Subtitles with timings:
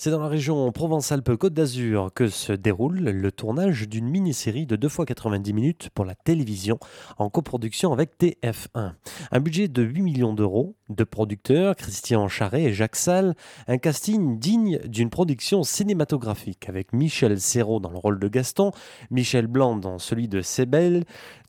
[0.00, 4.86] C'est dans la région Provence-Alpes-Côte d'Azur que se déroule le tournage d'une mini-série de 2
[4.86, 6.78] x 90 minutes pour la télévision
[7.18, 8.92] en coproduction avec TF1.
[9.32, 13.34] Un budget de 8 millions d'euros, deux producteurs, Christian Charret et Jacques Salle,
[13.66, 18.70] un casting digne d'une production cinématographique avec Michel Serrault dans le rôle de Gaston,
[19.10, 21.06] Michel Blanc dans celui de Sebel,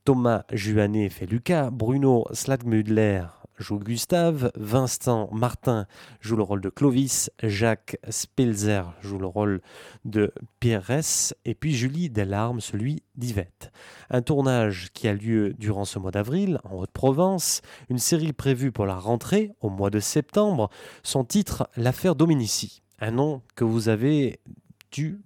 [0.09, 3.25] Thomas Juanet fait Lucas, Bruno Slagmudler
[3.59, 5.85] joue Gustave, Vincent Martin
[6.19, 9.61] joue le rôle de Clovis, Jacques Spelzer joue le rôle
[10.05, 13.71] de Pierresse et puis Julie Delarme celui d'Yvette.
[14.09, 17.61] Un tournage qui a lieu durant ce mois d'avril en Haute-Provence,
[17.91, 20.71] une série prévue pour la rentrée au mois de septembre,
[21.03, 24.39] son titre L'affaire Dominici, un nom que vous avez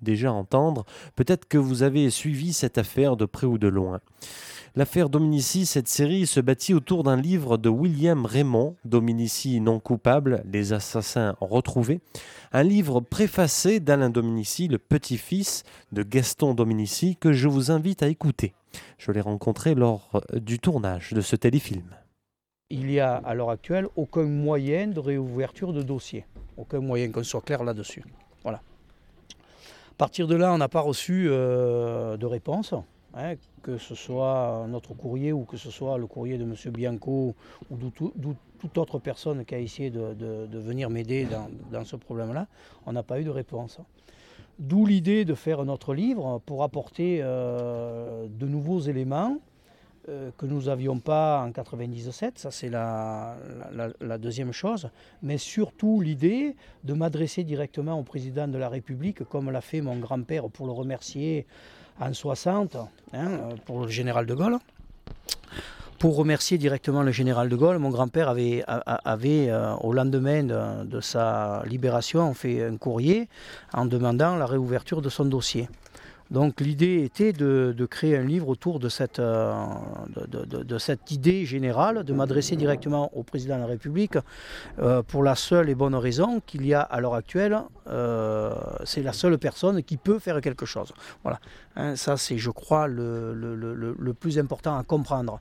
[0.01, 3.99] déjà entendre, peut-être que vous avez suivi cette affaire de près ou de loin.
[4.75, 10.43] L'affaire Dominici, cette série se bâtit autour d'un livre de William Raymond, Dominici non coupable,
[10.51, 12.01] les assassins retrouvés.
[12.51, 18.07] Un livre préfacé d'Alain Dominici, le petit-fils de Gaston Dominici, que je vous invite à
[18.07, 18.55] écouter.
[18.97, 21.95] Je l'ai rencontré lors du tournage de ce téléfilm.
[22.71, 26.25] Il n'y a à l'heure actuelle aucun moyen de réouverture de dossier.
[26.57, 28.03] Aucun moyen qu'on soit clair là-dessus.
[28.41, 28.63] Voilà.
[29.93, 32.73] À partir de là, on n'a pas reçu euh, de réponse.
[33.15, 36.55] Hein, que ce soit notre courrier ou que ce soit le courrier de M.
[36.73, 37.35] Bianco
[37.69, 37.89] ou de
[38.57, 41.27] toute autre personne qui a essayé de, venir m'aider
[41.71, 42.47] dans, ce problème-là,
[42.87, 43.79] on n'a pas eu de réponse.
[44.57, 49.37] D'où l'idée de faire notre livre pour apporter euh, de nouveaux éléments
[50.09, 53.37] euh, que nous n'avions pas en 97, ça c'est la,
[54.19, 54.89] deuxième chose,
[55.21, 59.95] mais surtout l'idée de m'adresser directement au président de la République, comme l'a fait mon
[59.95, 61.45] grand-père pour le remercier
[62.01, 62.75] en 60
[63.13, 63.29] hein,
[63.65, 64.57] pour le général de Gaulle.
[65.99, 70.99] Pour remercier directement le général de Gaulle, mon grand-père avait, avait euh, au lendemain de,
[70.99, 73.29] sa libération, fait un courrier
[73.73, 75.69] en demandant la réouverture de son dossier.
[76.33, 79.53] Donc l'idée était de, créer un livre autour de cette, euh,
[80.27, 84.17] de, cette idée générale, de m'adresser directement au président de la République
[84.79, 88.51] euh, pour la seule et bonne raison qu'il y a à l'heure actuelle, euh,
[88.83, 90.91] c'est la seule personne qui peut faire quelque chose.
[91.21, 91.39] Voilà,
[91.75, 95.39] hein, ça c'est je crois le plus important à comprendre.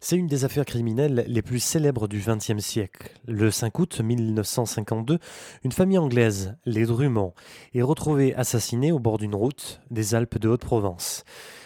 [0.00, 3.10] C'est une des affaires criminelles les plus célèbres du XXe siècle.
[3.26, 5.18] Le 5 août 1952,
[5.64, 7.34] une famille anglaise, les Drummond,
[7.74, 11.24] est retrouvée assassinée au bord d'une route des Alpes de Haute-Provence.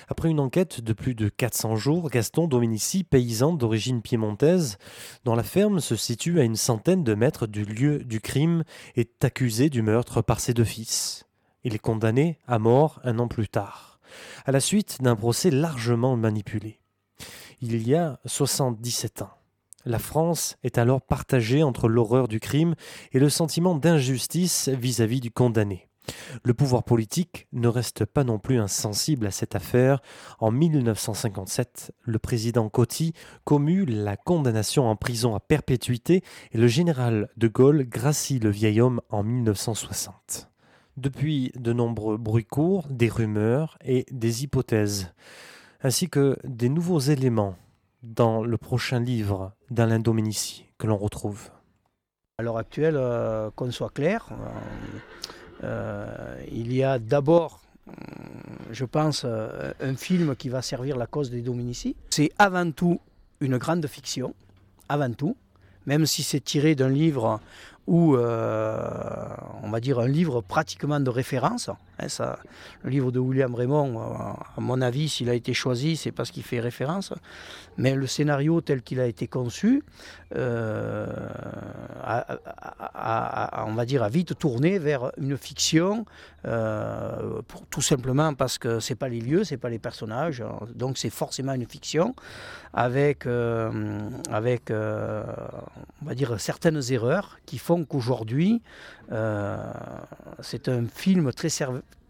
[0.08, 4.78] Après une enquête de plus de 400 jours, Gaston Dominici, paysan d'origine piémontaise,
[5.24, 8.64] dont la ferme se situe à une centaine de mètres du lieu du crime,
[8.96, 11.26] est accusé du meurtre par ses deux fils.
[11.64, 14.00] Il est condamné à mort un an plus tard,
[14.46, 16.81] à la suite d'un procès largement manipulé
[17.62, 19.30] il y a 77 ans.
[19.84, 22.74] La France est alors partagée entre l'horreur du crime
[23.12, 25.88] et le sentiment d'injustice vis-à-vis du condamné.
[26.42, 30.02] Le pouvoir politique ne reste pas non plus insensible à cette affaire.
[30.40, 33.12] En 1957, le président Coty
[33.44, 38.80] commue la condamnation en prison à perpétuité et le général de Gaulle gracie le vieil
[38.80, 40.48] homme en 1960.
[40.96, 45.12] Depuis, de nombreux bruits courts, des rumeurs et des hypothèses
[45.82, 47.56] ainsi que des nouveaux éléments
[48.02, 51.50] dans le prochain livre d'Alain Dominici que l'on retrouve.
[52.38, 57.60] À l'heure actuelle, euh, qu'on soit clair, euh, euh, il y a d'abord,
[58.70, 61.96] je pense, un film qui va servir la cause des Dominici.
[62.10, 63.00] C'est avant tout
[63.40, 64.34] une grande fiction,
[64.88, 65.36] avant tout,
[65.86, 67.40] même si c'est tiré d'un livre
[67.88, 71.70] ou on va dire un livre pratiquement de référence.
[72.02, 72.36] Hein,
[72.82, 76.42] le livre de William Raymond, à mon avis, s'il a été choisi, c'est parce qu'il
[76.42, 77.12] fait référence.
[77.78, 79.82] Mais le scénario tel qu'il a été conçu,
[80.36, 81.06] euh,
[82.02, 86.04] a, on va dire, a vite tourné vers une fiction,
[86.46, 87.40] euh,
[87.70, 90.42] tout simplement parce que c'est pas les lieux, c'est pas les personnages,
[90.74, 92.14] donc c'est forcément une fiction
[92.74, 98.62] avec, euh, avec on va dire, certaines erreurs qui font qu'aujourd'hui,
[100.40, 101.48] c'est un film très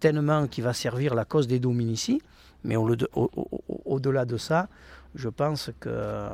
[0.00, 2.20] certainement qui va servir la cause des Dominici,
[2.64, 4.68] mais au-delà de ça,
[5.14, 6.30] je pense que euh,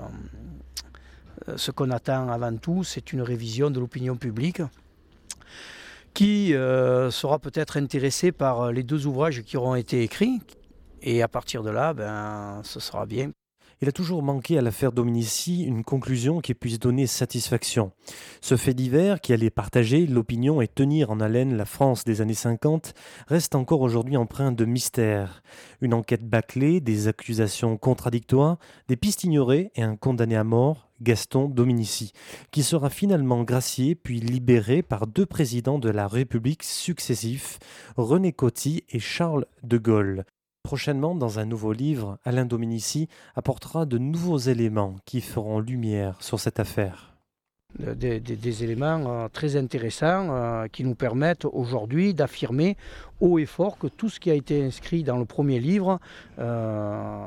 [1.56, 4.62] ce qu'on attend avant tout, c'est une révision de l'opinion publique
[6.14, 10.40] qui euh, sera peut-être intéressée par les deux ouvrages qui auront été écrits.
[11.02, 13.30] Et à partir de là, ben, ce sera bien.
[13.80, 17.92] Il a toujours manqué à l'affaire Dominici une conclusion qui puisse donner satisfaction.
[18.40, 22.34] Ce fait divers, qui allait partager l'opinion et tenir en haleine la France des années
[22.34, 22.92] 50,
[23.28, 25.44] reste encore aujourd'hui empreint de mystère.
[25.80, 28.58] Une enquête bâclée, des accusations contradictoires,
[28.88, 32.12] des pistes ignorées et un condamné à mort, Gaston Dominici,
[32.50, 37.60] qui sera finalement gracié puis libéré par deux présidents de la République successifs,
[37.96, 40.24] René Coty et Charles de Gaulle.
[40.62, 46.40] Prochainement, dans un nouveau livre, Alain Dominici apportera de nouveaux éléments qui feront lumière sur
[46.40, 47.17] cette affaire.
[47.76, 52.78] Des, éléments euh, très intéressants euh, qui nous permettent aujourd'hui d'affirmer
[53.20, 55.98] haut et fort que tout ce qui a été inscrit dans le premier livre,
[56.38, 57.26] euh,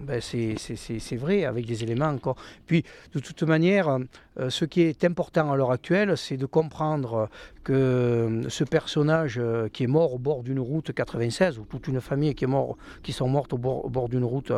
[0.00, 2.36] ben c'est vrai, avec des éléments encore.
[2.66, 2.84] Puis,
[3.14, 3.98] de toute manière,
[4.38, 7.28] euh, ce qui est important à l'heure actuelle, c'est de comprendre
[7.64, 12.00] que ce personnage euh, qui est mort au bord d'une route 96, ou toute une
[12.00, 14.52] famille qui, est mort, qui sont mortes au bord, d'une route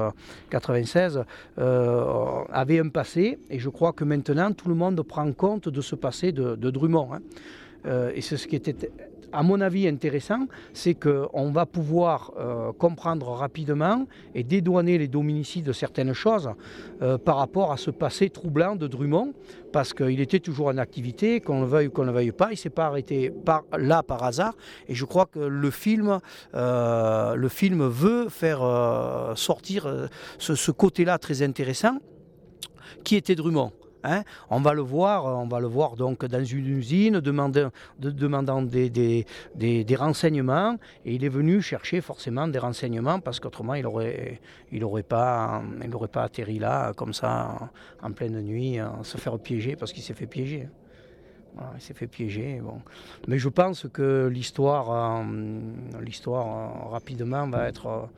[0.50, 1.25] 96,
[1.56, 5.94] avait un passé, et je crois que maintenant, tout le monde prend compte de ce
[5.94, 7.10] passé de, Drummond.
[7.14, 8.10] Hein.
[8.14, 8.90] et c'est ce qui était
[9.32, 15.66] à mon avis, intéressant, c'est qu'on va pouvoir euh, comprendre rapidement et dédouaner les dominicides
[15.66, 16.50] de certaines choses
[17.02, 19.34] euh, par rapport à ce passé troublant de Drummond,
[19.72, 22.48] parce qu'il était toujours en activité, qu'on le veuille ou qu'on ne le veuille pas,
[22.48, 23.32] il ne s'est pas arrêté
[23.76, 24.54] là par hasard,
[24.88, 26.20] et je crois que le film,
[26.54, 28.60] euh, le film veut faire
[29.36, 30.08] sortir
[30.38, 31.98] ce côté-là très intéressant
[33.04, 33.72] qui était Drummond.
[34.04, 34.22] Hein.
[34.50, 40.76] on va le voir, on va le voir donc dans une usine demandant, des, renseignements
[41.04, 45.62] et il est venu chercher forcément des renseignements parce qu'autrement il n'aurait pas,
[46.14, 47.70] atterri là comme ça
[48.02, 50.68] en pleine nuit, se faire piéger parce qu'il s'est fait piéger.
[51.74, 52.60] il s'est fait piéger.
[53.26, 55.24] Mais je pense que l'histoire, euh,
[56.28, 58.08] euh, rapidement va être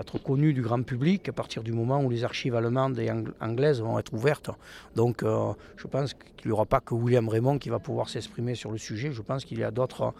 [0.00, 3.10] être connu du grand public à partir du moment où les archives allemandes et
[3.40, 4.50] anglaises vont être ouvertes.
[4.94, 8.54] Donc euh, je pense qu'il n'y aura pas que William Raymond qui va pouvoir s'exprimer
[8.54, 9.12] sur le sujet.
[9.12, 10.14] Je pense qu'il y a d'autres,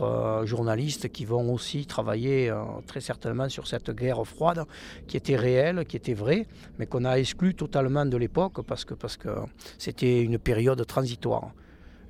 [0.00, 4.64] euh, journalistes qui vont aussi travailler euh, très certainement sur cette guerre froide
[5.06, 6.46] qui était réelle, qui était vraie,
[6.78, 9.30] mais qu'on a exclue totalement de l'époque parce que, parce que
[9.78, 11.52] c'était une période transitoire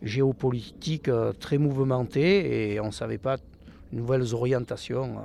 [0.03, 1.09] géopolitique
[1.39, 3.37] très mouvementée et on ne savait pas
[3.93, 5.17] nouvelles orientations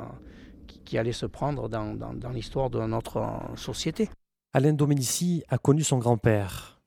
[0.87, 3.21] qui allait se prendre dans, dans, l'histoire de notre
[3.57, 4.09] société.
[4.53, 6.79] Alain Dominici a connu son grand-père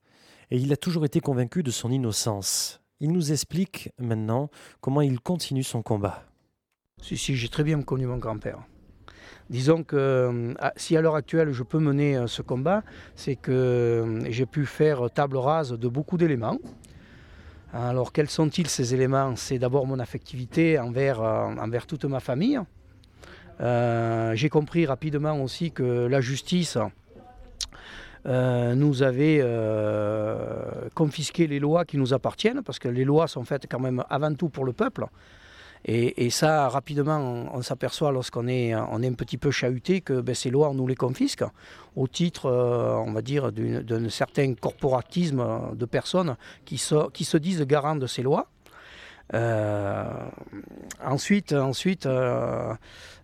[0.51, 2.81] et il a toujours été convaincu de son innocence.
[3.01, 4.49] Il nous explique maintenant
[4.81, 6.25] comment il continue son combat.
[7.03, 8.61] Si, si, j'ai très bien connu mon grand-père.
[9.51, 12.83] Disons que euh, si à l'heure actuelle je peux mener euh, ce combat,
[13.17, 16.59] c'est que euh, j'ai pu faire table rase de beaucoup d'éléments.
[17.75, 19.37] Alors quels sont-ils ces éléments?
[19.37, 22.61] C'est d'abord mon affectivité envers, envers toute ma famille,
[23.61, 26.79] euh, j'ai compris rapidement aussi que la justice
[28.27, 33.45] euh, nous avait euh, confisqué les lois qui nous appartiennent, parce que les lois sont
[33.45, 35.07] faites quand même avant tout pour le peuple.
[35.87, 40.69] Et, ça, rapidement, on, s'aperçoit lorsqu'on est, un petit peu chahuté que ben, ces lois,
[40.69, 41.43] on nous les confisque
[41.97, 46.37] au titre, on va dire, d'un certain corporatisme de personnes
[46.67, 46.79] qui,
[47.15, 48.49] qui se disent garants de ces lois.
[51.03, 52.07] Ensuite, ensuite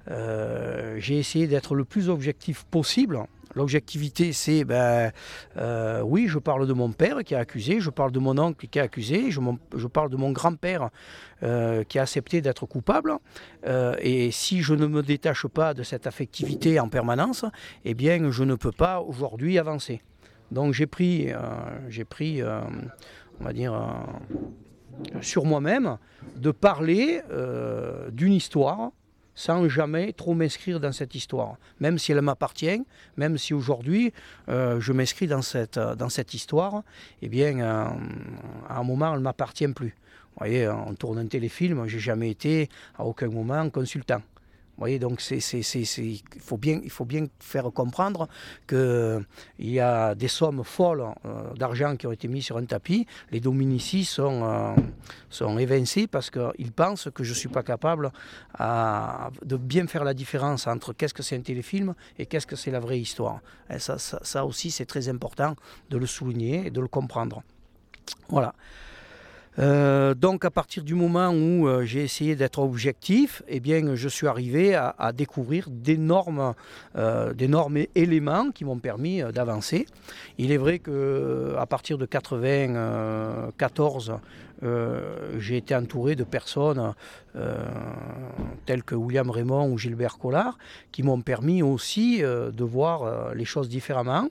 [0.09, 3.21] euh, j'ai essayé d'être le plus objectif possible.
[3.55, 5.13] L'objectivité, c'est, ben,
[5.57, 8.67] euh, oui, je parle de mon père qui a accusé, je parle de mon oncle
[8.69, 9.41] qui a accusé, je,
[9.75, 10.91] je parle de mon grand-père
[11.43, 13.15] euh, qui a accepté d'être coupable.
[14.01, 17.47] et si je ne me détache pas de cette affectivité en permanence,
[17.85, 20.03] eh bien, je ne peux pas aujourd'hui avancer.
[20.51, 21.31] Donc j'ai pris,
[21.89, 23.73] j'ai pris on va dire,
[25.21, 25.99] sur moi-même
[26.37, 27.21] de parler
[28.13, 28.91] d'une histoire
[29.37, 31.59] sans jamais trop m'inscrire dans cette histoire.
[31.79, 32.83] Même si elle m'appartient,
[33.17, 34.13] même si aujourd'hui
[34.49, 36.83] euh, je m'inscris dans cette, dans cette histoire,
[37.23, 37.85] eh bien, euh,
[38.69, 39.95] à un moment, elle ne m'appartient plus.
[40.33, 44.23] Vous voyez, on tourne un téléfilm, j'ai jamais été à aucun moment consultant
[44.79, 48.29] voyez, donc il, faut bien, faire comprendre
[48.69, 49.25] qu'il
[49.59, 53.07] y a des sommes folles euh, d'argent qui ont été mises sur un tapis.
[53.31, 54.75] Les Dominici sont, euh,
[55.31, 58.13] sont évincés parce qu'ils pensent que je ne suis pas capable
[58.59, 62.71] de bien faire la différence entre qu'est-ce que c'est un téléfilm et qu'est-ce que c'est
[62.71, 63.41] la vraie histoire.
[63.79, 65.57] Ça, ça aussi, c'est très important
[65.91, 67.43] de le souligner et de le comprendre.
[68.29, 68.55] Voilà.
[69.59, 74.09] Euh, donc à partir du moment où euh, j'ai essayé d'être objectif, eh bien, je
[74.09, 76.53] suis arrivé à, découvrir d'énormes,
[76.97, 79.87] euh, d'énormes éléments qui m'ont permis d'avancer.
[80.39, 84.19] Il est vrai qu'à partir de 1994,
[85.39, 86.95] j'ai été entouré de personnes
[88.67, 90.59] telles que William Raymond ou Gilbert Collard
[90.93, 94.29] qui m'ont permis aussi de voir les choses différemment.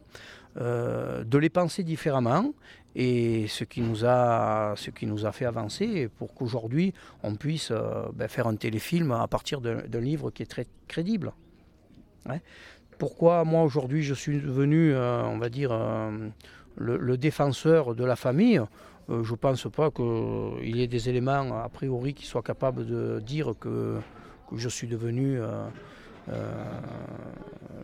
[0.58, 2.54] de les penser différemment
[2.96, 7.72] et ce qui nous a, ce qui nous a fait avancer pour qu'aujourd'hui on puisse
[7.72, 11.34] euh, ben, faire un téléfilm à partir d'un livre qui est très crédible.
[12.98, 16.30] pourquoi moi aujourd'hui je suis devenu, euh, on va dire, euh,
[16.78, 18.62] le, défenseur de la famille?
[19.08, 23.20] je ne pense pas qu'il y ait des éléments a priori qui soient capables de
[23.20, 24.00] dire que,
[24.56, 25.40] je suis devenu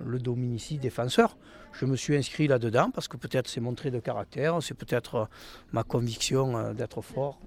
[0.06, 1.36] le dominici défenseur.
[1.74, 5.30] Je me suis inscrit là-dedans parce que peut-être c'est mon trait de caractère, c'est peut-être
[5.72, 7.40] ma conviction d'être fort.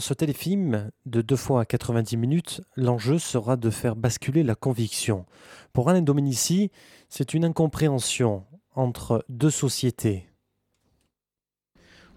[0.00, 4.54] Dans ce téléfilm de deux fois à 90 minutes, l'enjeu sera de faire basculer la
[4.54, 5.26] conviction.
[5.74, 6.70] Pour Alain Dominici,
[7.10, 10.26] c'est une incompréhension entre deux sociétés.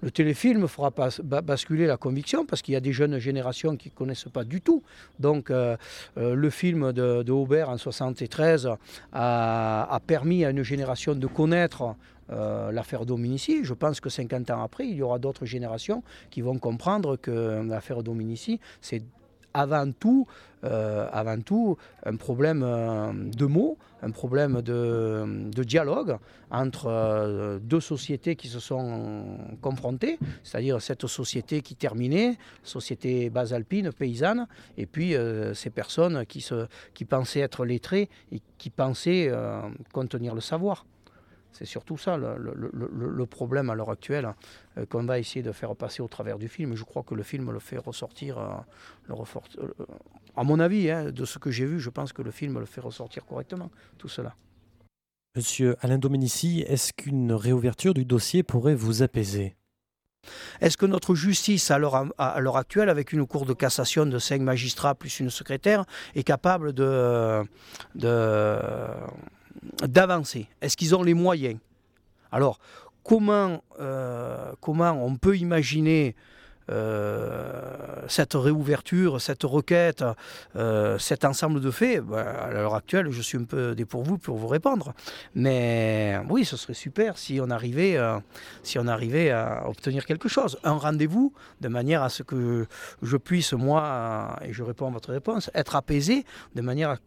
[0.01, 3.93] Le téléfilm fera basculer la conviction parce qu'il y a des jeunes générations qui ne
[3.93, 4.81] connaissent pas du tout.
[5.19, 5.75] Donc euh,
[6.17, 8.69] euh, le film de, Aubert en 1973
[9.11, 11.95] a, a, permis à une génération de connaître
[12.29, 13.63] euh, l'affaire Dominici.
[13.63, 17.61] Je pense que 50 ans après, il y aura d'autres générations qui vont comprendre que
[17.67, 19.03] l'affaire Dominici, c'est
[19.53, 20.25] avant tout,
[20.63, 26.17] euh, avant tout un problème euh, de mots, un problème de, dialogue
[26.49, 34.47] entre deux sociétés qui se sont confrontées, c'est-à-dire cette société qui terminait, société basalpine, paysanne,
[34.77, 35.15] et puis
[35.53, 39.31] ces personnes qui pensaient être lettrées et qui pensaient
[39.93, 40.85] contenir le savoir.
[41.53, 44.33] C'est surtout ça le, problème à l'heure actuelle
[44.77, 46.75] euh, qu'on va essayer de faire passer au travers du film.
[46.75, 48.49] Je crois que le film le fait ressortir, euh,
[49.07, 49.67] le euh,
[50.35, 52.65] à mon avis, hein, de ce que j'ai vu, je pense que le film le
[52.65, 54.35] fait ressortir correctement, tout cela.
[55.35, 59.55] Monsieur Alain Dominici, est-ce qu'une réouverture du dossier pourrait vous apaiser?
[60.61, 64.95] Est-ce que notre justice, à l'heure actuelle, avec une cour de cassation de cinq magistrats
[64.95, 67.43] plus une secrétaire, est capable de,
[67.95, 68.57] de
[69.87, 71.57] d'avancer Est-ce qu'ils ont les moyens?
[72.31, 72.59] Alors,
[73.03, 76.15] comment, euh, comment on peut imaginer
[78.07, 80.03] cette réouverture, cette requête,
[80.55, 84.37] euh, cet ensemble de faits, bah, à l'heure actuelle, je suis un peu dépourvu pour
[84.37, 84.93] vous répondre.
[85.35, 88.17] Mais oui, ce serait super si on arrivait, euh,
[88.63, 90.57] si on arrivait à obtenir quelque chose.
[90.63, 92.65] Un rendez-vous, de manière à ce que
[93.01, 96.97] je puisse, moi, et je réponds à votre réponse, être apaisé, de manière à,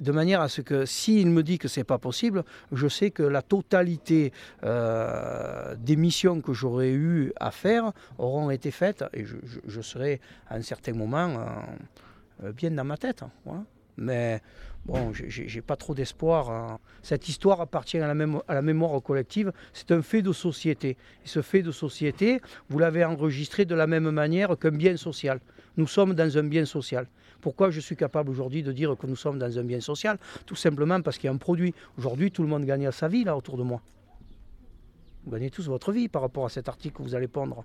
[0.00, 3.22] de manière à ce que s'il me dit que c'est pas possible, je sais que
[3.22, 10.20] la totalité des missions que j'aurais eu à faire auront été faites et je, serai
[10.48, 13.22] à un certain moment euh, euh, bien dans ma tête.
[13.46, 13.64] Hein,
[13.98, 14.40] Mais
[14.86, 16.50] bon, j'ai pas trop d'espoir.
[16.50, 16.78] Hein.
[17.02, 19.52] Cette histoire appartient à la, à la mémoire collective.
[19.74, 20.96] C'est un fait de société.
[21.24, 25.40] Et ce fait de société, vous l'avez enregistré de la même manière qu'un bien social.
[25.76, 27.06] Nous sommes dans un bien social.
[27.40, 30.18] Pourquoi je suis capable aujourd'hui de dire que nous sommes dans un bien social?
[30.46, 31.74] Tout simplement parce qu'il y a un produit.
[31.98, 33.80] Aujourd'hui, tout le monde gagne sa vie là autour de moi.
[35.24, 37.64] Vous gagnez tous votre vie par rapport à cet article que vous allez pondre.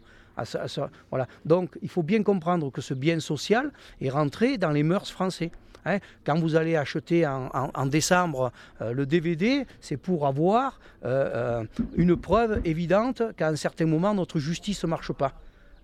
[1.09, 1.27] Voilà.
[1.45, 3.71] Donc il faut bien comprendre que ce bien social
[4.01, 5.51] est rentré dans les mœurs français.
[5.85, 5.99] Hein.
[6.25, 11.63] Quand vous allez acheter en, décembre euh, le DVD, c'est pour avoir euh, euh,
[11.95, 15.33] une preuve évidente qu'à un certain moment, notre justice ne marche pas.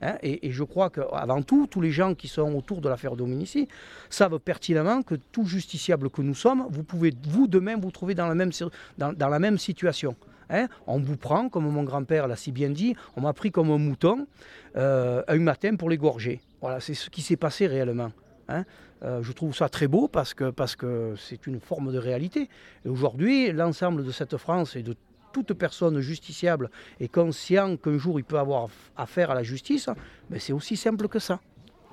[0.04, 0.16] Hein.
[0.24, 3.68] et, je crois qu'avant tout, tous les gens qui sont autour de l'affaire Dominici
[4.10, 8.16] savent pertinemment que tout justiciable que nous sommes, vous pouvez vous de même vous trouver
[8.16, 10.16] dans la même situation.
[10.51, 13.72] Hein, on vous prend, comme mon grand-père l'a si bien dit, on m'a pris comme
[13.72, 14.27] un mouton
[14.75, 16.41] euh, un matin pour l'égorger.
[16.60, 18.12] Voilà, c'est ce qui s'est passé réellement.
[18.50, 18.65] Hein.
[19.03, 22.50] Euh, je trouve ça très beau parce que parce que c'est une forme de réalité.
[22.86, 24.96] Et aujourd'hui, l'ensemble de cette France et de
[25.31, 28.67] toute personne justiciable est conscient qu'un jour il peut avoir
[28.98, 29.89] affaire à la justice,
[30.29, 31.39] mais c'est aussi simple que ça.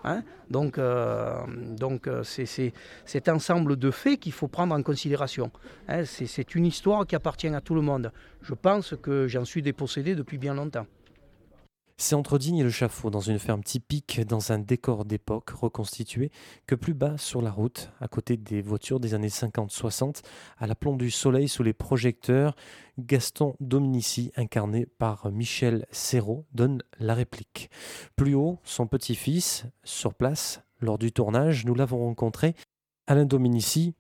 [0.05, 0.23] Hein.
[0.51, 1.45] donc, euh,
[1.83, 2.73] euh, c'est
[3.05, 5.51] cet ensemble de faits qu'il faut prendre en considération.
[5.89, 6.05] Hein.
[6.05, 8.13] c'est une histoire qui appartient à tout le monde.
[8.43, 10.87] Je pense que j'en suis dépossédé depuis bien longtemps.
[12.01, 16.31] C'est entre Digne et le Chafaud, dans une ferme typique, dans un décor d'époque reconstitué,
[16.69, 20.23] que plus bas sur la route, à côté des voitures des années 50-60,
[20.59, 22.55] à la plomb du soleil sous les projecteurs,
[23.01, 27.69] Gaston Dominici, incarné par Michel Serrault, donne la réplique.
[28.15, 32.55] Plus haut, son petit-fils, sur place, lors du tournage, nous l'avons rencontré.
[33.09, 33.95] Alain Dominici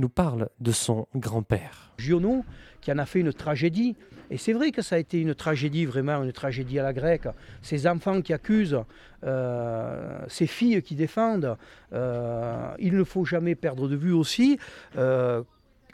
[0.00, 1.92] nous parle de son grand-père.
[1.98, 2.44] Giono,
[2.80, 3.96] qui en a fait une tragédie,
[4.30, 7.28] et c'est vrai que ça a été une tragédie, vraiment une tragédie à la grecque.
[7.62, 8.78] Ces enfants qui accusent,
[9.24, 11.56] euh, ces filles qui défendent,
[11.92, 14.58] euh, il ne faut jamais perdre de vue aussi
[14.96, 15.42] euh,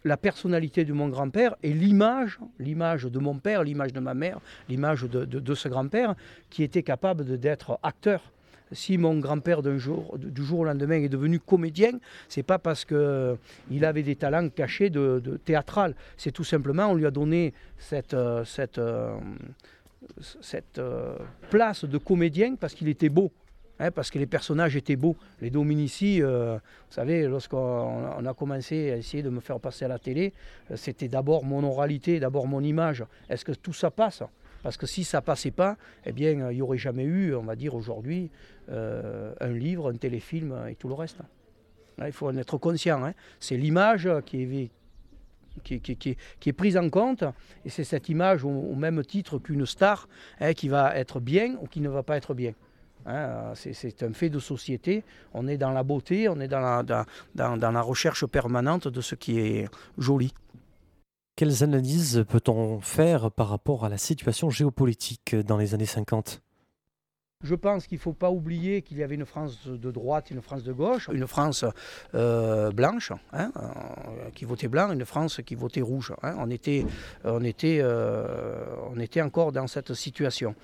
[0.05, 4.39] la personnalité de mon grand-père et l'image, l'image de mon père, l'image de ma mère,
[4.69, 6.15] l'image de, ce grand-père
[6.51, 8.21] qui était capable d'être acteur
[8.73, 11.93] si mon grand-père jour, du jour au lendemain est devenu comédien,
[12.29, 15.95] c'est pas parce qu'il avait des talents cachés de, théâtral.
[16.17, 18.45] C'est tout simplement, on lui a donné cette, euh,
[18.79, 19.19] euh,
[20.79, 21.17] euh,
[21.51, 23.31] place de comédien parce qu'il était beau.
[23.79, 25.17] Hein, parce que les personnages étaient beaux.
[25.43, 26.59] Les Dominici, vous
[26.89, 30.33] savez, lorsqu'on a commencé à essayer de me faire passer à la télé,
[30.77, 33.05] c'était d'abord mon oralité, d'abord mon image.
[33.29, 34.23] Est-ce que tout ça passe?
[34.67, 37.55] Parce que si ça passait pas, eh bien, il n'y aurait jamais eu, on va
[37.55, 38.33] dire aujourd'hui,
[38.69, 41.19] euh, un livre, un téléfilm et tout le reste.
[42.05, 43.05] il faut en être conscient.
[43.05, 43.13] Hein.
[43.39, 44.69] C'est l'image qui
[46.43, 47.23] est, prise en compte,
[47.65, 50.09] et c'est cette image au, même titre qu'une star
[50.41, 52.53] hein, qui va être bien ou qui ne va pas être bien.
[53.07, 53.53] Hein.
[53.55, 55.05] c'est un fait de société.
[55.33, 56.61] On est dans la beauté, on est dans
[57.37, 60.35] la recherche permanente de ce qui est joli.
[61.37, 66.41] Quelles analyses peut-on faire par rapport à la situation géopolitique dans les années 50
[67.43, 70.41] je pense qu'il ne faut pas oublier qu'il y avait une France de droite, une
[70.41, 71.67] France de gauche, une France
[72.15, 76.15] euh, blanche, hein, euh, qui votait blanc, une France qui votait rouge.
[76.23, 76.35] Hein.
[76.39, 76.87] On, était,
[77.25, 80.55] on, était, euh, on était encore dans cette situation.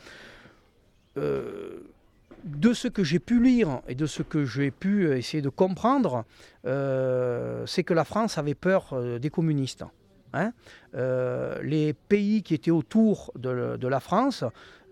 [1.15, 6.25] de ce que j'ai pu lire et de ce que j'ai pu essayer de comprendre,
[6.65, 9.85] c'est que la France avait peur des communistes.
[10.33, 10.53] Hein.
[10.95, 14.45] Euh, les pays qui étaient autour de, la France,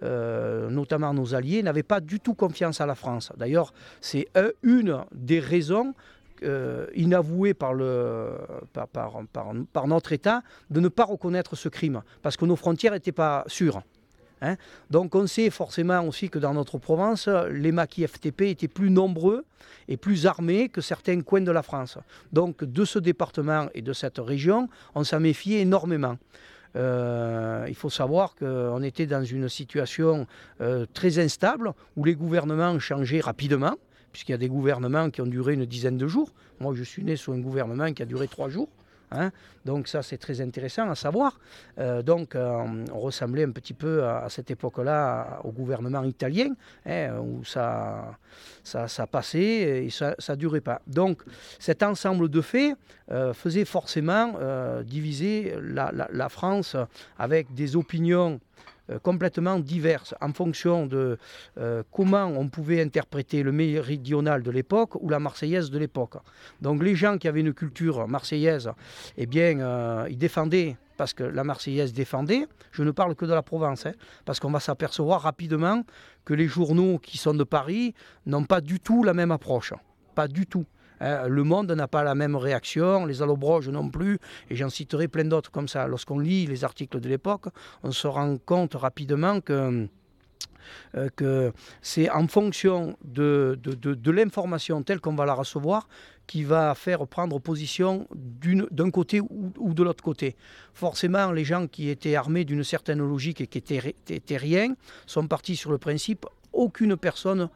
[0.03, 3.33] euh, notamment nos alliés, n'avaient pas du tout confiance à la France.
[3.37, 4.29] D'ailleurs, c'est
[4.63, 5.95] une des raisons
[6.43, 6.87] euh,
[9.73, 13.45] par, notre État de ne pas reconnaître ce crime, parce que nos frontières n'étaient pas
[13.47, 13.83] sûres.
[14.43, 14.57] Hein.
[14.91, 19.45] Donc on sait forcément aussi que dans notre province, les maquis FTP étaient plus nombreux
[19.89, 21.99] et plus armés que certains coins de la France.
[22.33, 26.17] Donc de ce département et de cette région, on s'en méfiait énormément.
[26.77, 30.27] Euh, il faut savoir qu'on était dans une situation
[30.61, 33.75] euh, très instable où les gouvernements changeaient rapidement,
[34.13, 36.33] puisqu'il y a des gouvernements qui ont duré une dizaine de jours.
[36.61, 38.69] Moi, je suis né sous un gouvernement qui a duré trois jours.
[39.13, 39.31] Hein.
[39.65, 41.39] donc ça c'est très intéressant à savoir.
[41.79, 46.55] Euh, donc euh, on ressemblait un petit peu à, cette époque-là au gouvernement italien,
[46.87, 48.17] hein, où ça,
[48.63, 50.81] ça, passait et ça ne durait pas.
[50.87, 51.23] Donc
[51.59, 52.77] cet ensemble de faits
[53.11, 54.35] euh, faisait forcément
[54.85, 56.77] diviser la, France
[57.19, 58.41] avec des opinions
[58.99, 61.19] complètement diverses en fonction de
[61.59, 66.17] euh, comment on pouvait interpréter le méridional de l'époque ou la marseillaise de l'époque.
[66.61, 68.71] Donc les gens qui avaient une culture marseillaise,
[69.17, 73.33] eh bien, euh, ils défendaient parce que la Marseillaise défendait, je ne parle que de
[73.33, 73.93] la Provence, hein,
[74.27, 75.83] parce qu'on va s'apercevoir rapidement
[76.27, 77.95] que les journaux qui sont de Paris
[78.27, 79.73] n'ont pas du tout la même approche.
[80.15, 80.67] Pas du tout.
[81.01, 85.09] Hein, le monde n'a pas la même réaction, les allobroges non plus, et j'en citerai
[85.09, 85.87] plein d'autres comme ça.
[85.87, 87.47] Lorsqu'on lit les articles de l'époque,
[87.83, 89.89] on se rend compte rapidement que
[91.23, 91.51] euh,
[91.83, 93.59] c'est en fonction de,
[94.07, 95.89] l'information telle qu'on va la recevoir
[96.27, 100.37] qui va faire prendre position d'un côté ou, de l'autre côté.
[100.75, 104.75] Forcément, les gens qui étaient armés d'une certaine logique et qui étaient, étaient rien
[105.07, 107.49] sont partis sur le principe aucune personne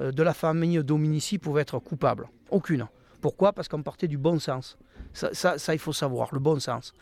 [0.00, 2.28] euh, de la famille Dominici pouvait être coupable.
[2.52, 2.86] Aucune.
[3.22, 3.52] Pourquoi?
[3.52, 4.76] Parce qu'on partait du bon sens.
[5.14, 6.92] Ça, il faut savoir, le bon sens.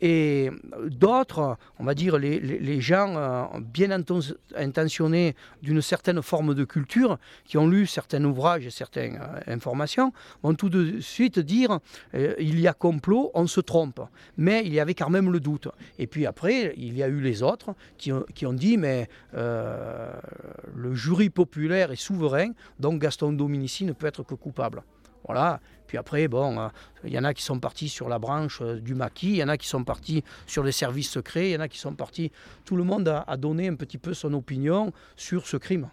[0.00, 0.48] Et
[0.90, 7.58] d'autres, on va dire les, gens euh, bien intentionnés d'une certaine forme de culture, qui
[7.58, 11.80] ont lu certains ouvrages et certaines euh, informations, vont tout de suite dire
[12.14, 14.00] euh, il y a complot, on se trompe.
[14.36, 15.68] Mais il y avait quand même le doute.
[15.98, 21.28] Et puis après, il y a eu les autres qui ont dit mais le jury
[21.28, 24.82] populaire est souverain, donc Gaston Dominici ne peut être que coupable.
[25.28, 25.60] Voilà.
[25.86, 26.68] Puis après, bon, euh,
[27.04, 29.44] il y en a qui sont partis sur la branche euh, du maquis, il y
[29.44, 31.94] en a qui sont partis sur les services secrets, il y en a qui sont
[31.94, 32.32] partis.
[32.64, 35.88] Tout le monde a, donné un petit peu son opinion sur ce crime.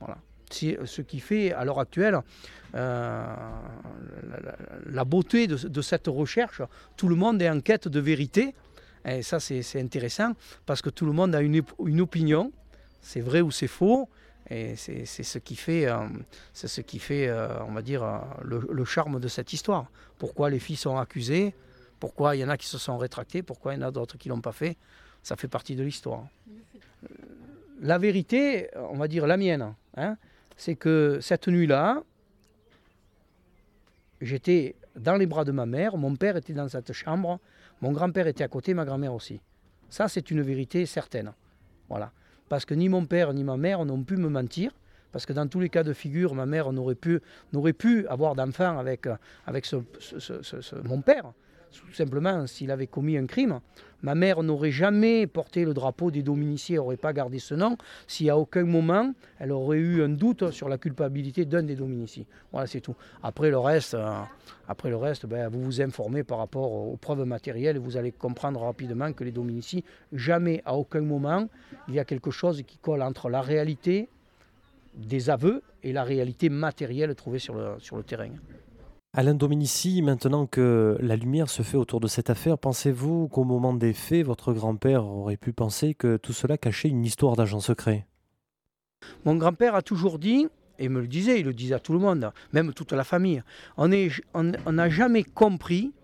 [0.00, 0.18] Voilà.
[0.50, 2.20] C'est ce qui fait à l'heure actuelle
[2.76, 3.36] euh,
[4.86, 6.62] la, beauté de, cette recherche.
[6.96, 8.54] Tout le monde est en quête de vérité.
[9.04, 10.32] Et ça, c'est intéressant
[10.64, 12.52] parce que tout le monde a une opinion.
[13.00, 14.08] C'est vrai ou c'est faux.
[14.48, 16.06] Et c'est ce qui fait, euh,
[17.10, 19.90] euh, on va dire, le, charme de cette histoire.
[20.18, 21.54] Pourquoi les filles sont accusées
[21.98, 24.16] Pourquoi il y en a qui se sont rétractées Pourquoi il y en a d'autres
[24.18, 24.76] qui ne l'ont pas fait
[25.22, 26.26] Ça fait partie de l'histoire.
[27.80, 30.16] La vérité, on va dire la mienne, hein,
[30.56, 32.02] c'est que cette nuit-là,
[34.20, 37.38] j'étais dans les bras de ma mère, mon père était dans cette chambre,
[37.82, 39.40] mon grand-père était à côté, ma grand-mère aussi.
[39.90, 41.32] Ça, c'est une vérité certaine.
[41.88, 42.12] Voilà.
[42.48, 44.72] Parce que ni mon père ni ma mère n'ont pu me mentir.
[45.12, 47.22] Parce que dans tous les cas de figure, ma mère n'aurait pu,
[48.08, 49.08] avoir d'enfant avec,
[49.46, 49.66] avec
[50.84, 51.32] mon père
[51.70, 53.60] tout simplement s'il avait commis un crime.
[54.02, 57.76] Ma mère n'aurait jamais porté le drapeau des Dominiciers, n'aurait pas gardé ce nom,
[58.06, 62.26] si à aucun moment elle aurait eu un doute sur la culpabilité d'un des Dominiciers.
[62.52, 62.94] Voilà, c'est tout.
[63.22, 64.10] Après le reste, euh,
[64.68, 68.12] après le reste ben, vous vous informez par rapport aux preuves matérielles et vous allez
[68.12, 71.48] comprendre rapidement que les Dominici, jamais, à aucun moment,
[71.88, 74.08] il y a quelque chose qui colle entre la réalité
[74.94, 78.30] des aveux et la réalité matérielle trouvée sur le terrain.
[79.18, 83.72] Alain Dominici, maintenant que la lumière se fait autour de cette affaire, pensez-vous qu'au moment
[83.72, 88.06] des faits, votre grand-père aurait pu penser que tout cela cachait une histoire d'agent secret?
[89.24, 90.48] Mon grand-père a toujours dit,
[90.78, 93.42] et me le disait, il le disait à tout le monde, même toute la famille,
[93.78, 95.94] on n'a jamais compris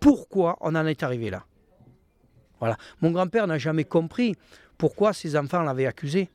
[0.00, 1.44] pourquoi on en est arrivé là.
[2.58, 2.76] Voilà.
[3.02, 4.34] Mon grand-père n'a jamais compris
[4.78, 6.28] pourquoi ses enfants l'avaient accusé.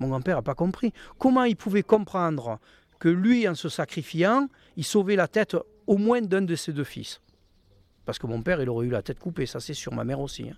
[0.00, 0.92] Mon grand-père n'a pas compris.
[1.16, 2.58] Comment il pouvait comprendre
[2.98, 4.48] que lui, en se sacrifiant,
[4.80, 7.20] il sauvait la tête au moins d'un de ses deux fils.
[8.06, 10.20] Parce que mon père, il aurait eu la tête coupée, ça c'est sûr, ma mère
[10.20, 10.56] aussi, hein,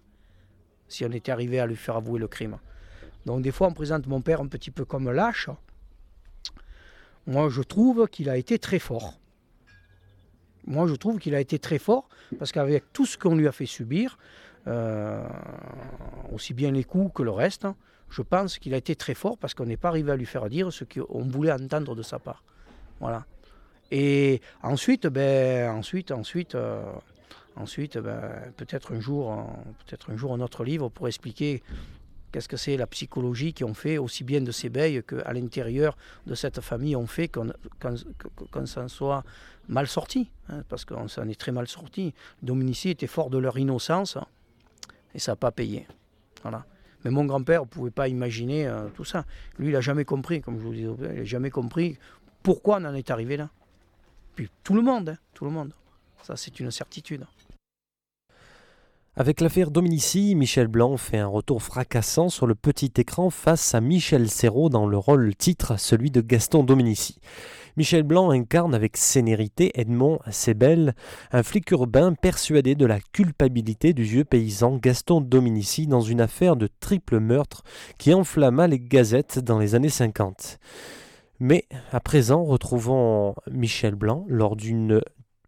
[0.86, 2.58] si on était arrivé à lui faire avouer le crime.
[3.26, 5.50] Donc des fois, on présente mon père un petit peu comme lâche.
[7.26, 9.18] Moi, je trouve qu'il a été très fort.
[10.68, 12.08] Moi, je trouve qu'il a été très fort
[12.38, 14.18] parce qu'avec tout ce qu'on lui a fait subir,
[14.68, 15.26] euh,
[16.30, 17.66] aussi bien les coups que le reste,
[18.08, 20.48] je pense qu'il a été très fort parce qu'on n'est pas arrivé à lui faire
[20.48, 22.44] dire ce qu'on voulait entendre de sa part.
[23.00, 23.26] Voilà.
[23.94, 26.82] Et ensuite, ben, ensuite, ensuite, euh,
[27.56, 28.22] ensuite, ben,
[28.56, 29.46] peut-être un jour,
[29.84, 31.62] peut-être un jour, un autre livre pour expliquer
[32.32, 35.98] qu'est-ce que c'est la psychologie qui ont fait aussi bien de ces qu'à qu'à l'intérieur
[36.26, 39.24] de cette famille ont fait qu'on s'en soit
[39.68, 42.14] mal sorti, hein, parce qu'on s'en est très mal sorti.
[42.40, 44.16] Dominici étaient forts de leur innocence
[45.14, 45.86] et ça n'a pas payé.
[46.40, 46.64] Voilà.
[47.04, 49.26] Mais mon grand-père ne pouvait pas imaginer euh, tout ça.
[49.58, 51.98] Lui, il n'a jamais compris, comme je vous disais, il n'a jamais compris
[52.42, 53.50] pourquoi on en est arrivé là.
[54.34, 55.72] Puis tout le monde, tout le monde.
[56.22, 57.26] Ça, c'est une certitude.
[59.14, 63.82] Avec l'affaire Dominici, Michel Blanc fait un retour fracassant sur le petit écran face à
[63.82, 67.18] Michel Serrault dans le rôle titre, celui de Gaston Dominici.
[67.76, 70.94] Michel Blanc incarne avec sénérité Edmond Sebel,
[71.30, 76.56] un flic urbain persuadé de la culpabilité du vieux paysan Gaston Dominici dans une affaire
[76.56, 77.64] de triple meurtre
[77.98, 80.58] qui enflamma les gazettes dans les années 50.
[81.44, 85.00] Mais à présent, retrouvons Michel Blanc lors d'une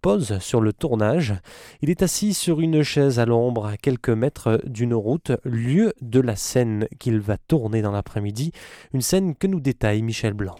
[0.02, 1.34] pause sur le tournage.
[1.82, 6.18] Il est assis sur une chaise à l'ombre à quelques mètres d'une route, lieu de
[6.18, 8.50] la scène qu'il va tourner dans l'après-midi,
[8.92, 10.56] une scène que nous détaille Michel Blanc.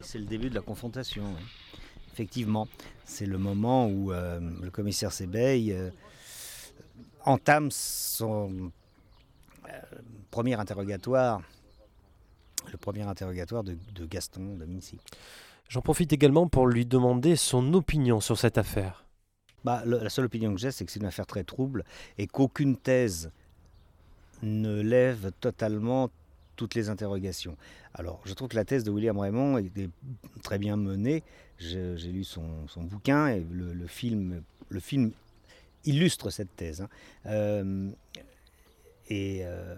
[0.00, 1.24] C'est le début de la confrontation.
[2.12, 2.68] Effectivement,
[3.06, 5.88] c'est le moment où euh, le commissaire Sébeil euh,
[7.24, 8.70] entame son
[9.70, 9.80] euh,
[10.30, 11.40] premier interrogatoire,
[12.72, 14.58] le premier interrogatoire de, de Gaston.
[15.68, 19.04] J'en profite également pour lui demander son opinion sur cette affaire.
[19.64, 21.84] Bah, la seule opinion que j'ai, c'est que c'est une affaire très trouble
[22.16, 23.30] et qu'aucune thèse
[24.42, 26.10] ne lève totalement
[26.56, 27.56] toutes les interrogations.
[27.94, 29.90] Alors, je trouve que la thèse de William Raymond est
[30.42, 31.22] très bien menée.
[31.58, 35.12] J'ai lu son, bouquin et le, film, le film
[35.84, 36.82] illustre cette thèse.
[36.82, 36.88] Hein.
[37.26, 37.90] Euh,
[39.08, 39.76] et euh,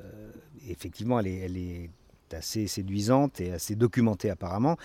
[0.68, 1.90] effectivement, elle est, elle est
[2.34, 4.76] assez séduisante et assez documentée apparemment.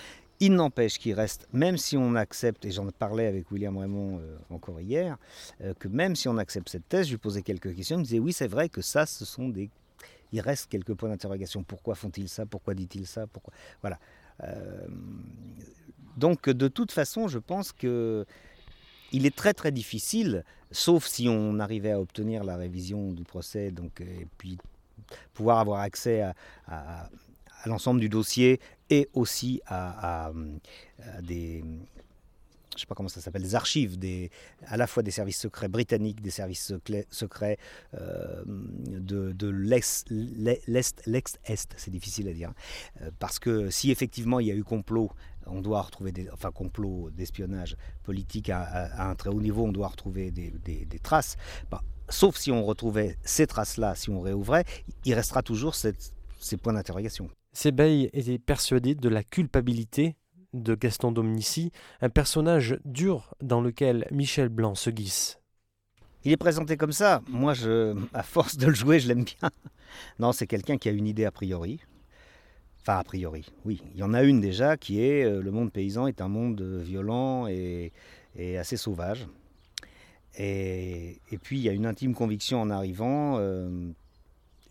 [0.42, 4.38] Il n'empêche qu'il reste, même si on accepte, et j'en parlais avec William Raymond euh,
[4.50, 5.18] encore hier,
[5.62, 8.04] euh, que même si on accepte cette thèse, je lui posais quelques questions, il me
[8.04, 9.70] disait oui c'est vrai que ça ce sont des...
[10.34, 11.64] Il reste quelques points d'interrogation.
[11.64, 12.46] Pourquoi font-ils ça?
[12.46, 13.28] Pourquoi dit-il ça?
[13.28, 13.54] Pourquoi?
[13.82, 13.98] Voilà.
[14.44, 14.88] Euh,
[16.18, 18.26] donc de toute façon, je pense que
[19.14, 23.72] il est très très difficile, sauf si on arrivait à obtenir la révision du procès,
[23.72, 24.58] donc, et puis
[25.34, 26.22] pouvoir avoir accès
[26.68, 27.10] à
[27.66, 30.32] l'ensemble du dossier et aussi à,
[31.22, 31.64] des,
[32.76, 33.98] je sais pas comment ça s'appelle, archives,
[34.68, 36.74] à la fois des services secrets britanniques, des services
[37.10, 37.58] secrets
[37.94, 42.50] euh, de, de l'Est, l'ex-Est, c'est difficile à dire.
[42.50, 43.10] Hein.
[43.20, 45.12] parce que si effectivement il y a eu complot,
[45.48, 49.88] on doit retrouver des, enfin complot d'espionnage politique à, un très haut niveau, on doit
[49.88, 51.38] retrouver des, traces.
[51.70, 54.66] Bah, sauf si on retrouvait ces traces-là, si on réouvrait,
[55.06, 55.94] il restera toujours ces
[56.62, 57.30] points d'interrogation.
[57.56, 60.18] Sebeil était persuadé de la culpabilité
[60.54, 65.40] de Gaston Dominici, un personnage dur dans lequel Michel Blanc se glisse.
[66.26, 67.22] Il est présenté comme ça.
[67.30, 67.54] Moi,
[68.14, 69.50] à force de le jouer, je l'aime bien.
[70.20, 71.80] Non, c'est quelqu'un qui a une idée a priori.
[72.82, 73.82] Enfin, a priori, oui.
[73.94, 76.62] Il y en a une déjà qui est euh, le monde paysan est un monde
[76.62, 77.94] violent et,
[78.60, 79.26] assez sauvage.
[80.38, 83.38] Et, puis, il y a une intime conviction en arrivant.
[83.40, 83.94] Euh,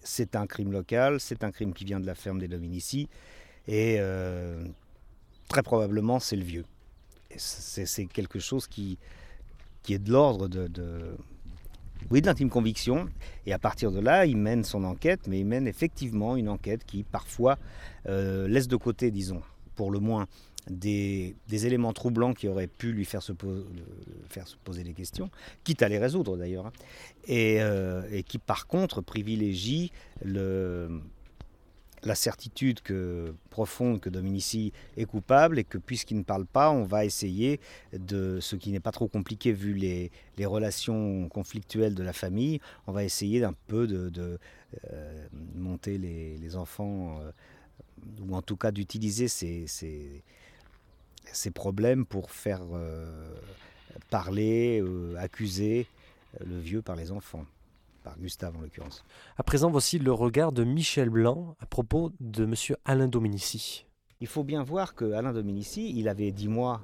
[0.04, 3.08] c'est un crime local, c'est un crime qui vient de la ferme des Dominici,
[3.66, 4.64] et euh,
[5.48, 6.64] très probablement c'est le vieux.
[7.36, 8.96] C'est quelque chose qui,
[9.88, 11.16] est de l'ordre de,
[12.10, 13.08] oui, de l'intime conviction.
[13.44, 16.84] Et à partir de là, il mène son enquête, mais il mène effectivement une enquête
[16.84, 17.58] qui parfois
[18.06, 19.42] euh, laisse de côté, disons,
[19.74, 20.28] pour le moins,
[20.70, 25.30] des, éléments troublants qui auraient pu lui faire se, poser des questions,
[25.62, 26.72] quitte à les résoudre d'ailleurs, hein.
[27.30, 32.80] euh, et, qui par contre privilégie la certitude
[33.48, 37.60] profonde que Dominici est coupable et que puisqu'il ne parle pas, on va essayer
[37.92, 40.10] de, ce qui n'est pas trop compliqué vu les,
[40.44, 44.38] relations conflictuelles de la famille, on va essayer d'un peu de,
[44.92, 47.30] euh, monter les, enfants, euh,
[48.20, 49.66] ou en tout cas d'utiliser ces
[51.50, 53.34] problèmes pour faire euh,
[54.10, 55.86] parler, euh, accuser
[56.40, 57.44] euh, le vieux par les enfants,
[58.02, 59.04] par Gustave en l'occurrence.
[59.36, 62.54] À présent, voici le regard de Michel Blanc à propos de M.
[62.84, 63.86] Alain Dominici.
[64.20, 66.82] Il faut bien voir que Alain Dominici, il avait dix mois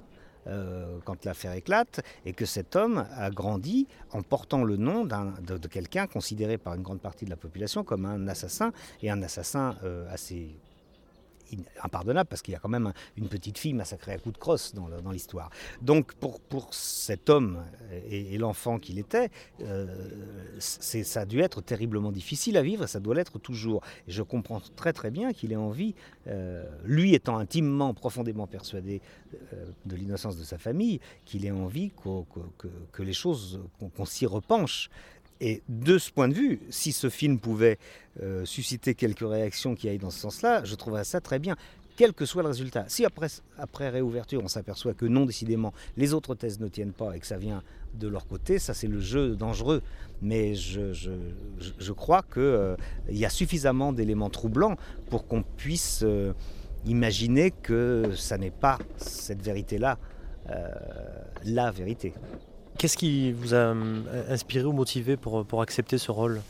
[1.04, 5.68] quand l'affaire éclate, et que cet homme a grandi en portant le nom de, de
[5.68, 9.76] quelqu'un considéré par une grande partie de la population comme un assassin, et un assassin
[10.08, 10.56] assez
[11.82, 14.74] impardonnable parce qu'il y a quand même une petite fille massacrée à coups de crosse
[14.74, 15.50] dans, l'histoire.
[15.82, 17.64] Donc pour, pour cet homme
[18.10, 19.30] et, l'enfant qu'il était,
[19.62, 19.86] euh,
[20.58, 23.82] ça a dû être terriblement difficile à vivre, ça doit l'être toujours.
[24.08, 25.94] Et je comprends très très bien qu'il ait envie,
[26.26, 29.00] euh, lui étant intimement, profondément persuadé
[29.52, 31.90] euh, de l'innocence de sa famille, qu'il ait envie
[32.92, 33.60] que, les choses,
[33.96, 34.90] qu'on s'y repenche
[35.40, 37.78] et de ce point de vue, si ce film pouvait
[38.22, 41.56] euh, susciter quelques réactions qui aillent dans ce sens-là, je trouverais ça très bien,
[41.96, 42.84] quel que soit le résultat.
[42.88, 47.16] Si après, après réouverture, on s'aperçoit que non, décidément, les autres thèses ne tiennent pas
[47.16, 47.62] et que ça vient
[47.94, 49.82] de leur côté, ça c'est le jeu dangereux.
[50.20, 51.10] Mais je, je,
[51.78, 52.76] je crois qu'il euh,
[53.10, 54.76] y a suffisamment d'éléments troublants
[55.08, 56.34] pour qu'on puisse euh,
[56.84, 59.98] imaginer que ça n'est pas cette vérité-là,
[61.44, 62.12] la vérité.
[62.78, 66.40] Qu'est-ce qui vous a euh, inspiré ou motivé pour, pour accepter ce rôle?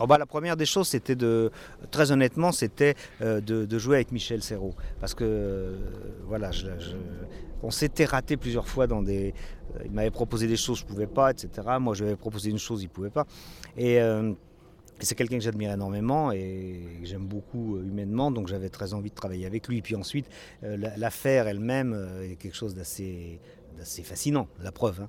[0.00, 1.50] Oh bah, la première des choses, c'était de,
[1.90, 4.74] très honnêtement, c'était euh, de, jouer avec Michel Serrault.
[5.00, 5.76] Parce que, euh,
[6.26, 6.50] voilà,
[7.62, 9.34] on s'était raté plusieurs fois dans des.
[9.84, 11.50] il m'avait proposé des choses, je ne pouvais pas, etc.
[11.80, 13.26] Moi, je lui avais proposé une chose, il ne pouvait pas.
[13.76, 13.98] Et.
[15.00, 19.14] c'est quelqu'un que j'admire énormément et que j'aime beaucoup humainement, donc j'avais très envie de
[19.14, 19.82] travailler avec lui.
[19.82, 20.26] Puis ensuite,
[20.62, 23.40] l'affaire elle-même est quelque chose d'assez
[24.04, 25.02] fascinant, la preuve.
[25.02, 25.08] Hein.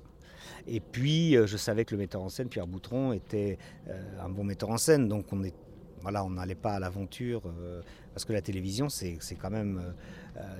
[0.72, 4.28] Et puis, euh, je savais que le metteur en scène, Pierre Boutron, était euh, un
[4.28, 5.08] bon metteur en scène.
[5.08, 5.54] Donc, on est
[6.02, 7.82] voilà, on n'allait pas à l'aventure, euh,
[8.14, 9.94] parce que la télévision, c'est quand même,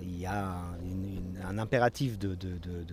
[0.03, 0.55] il y a
[1.42, 2.37] un, impératif de,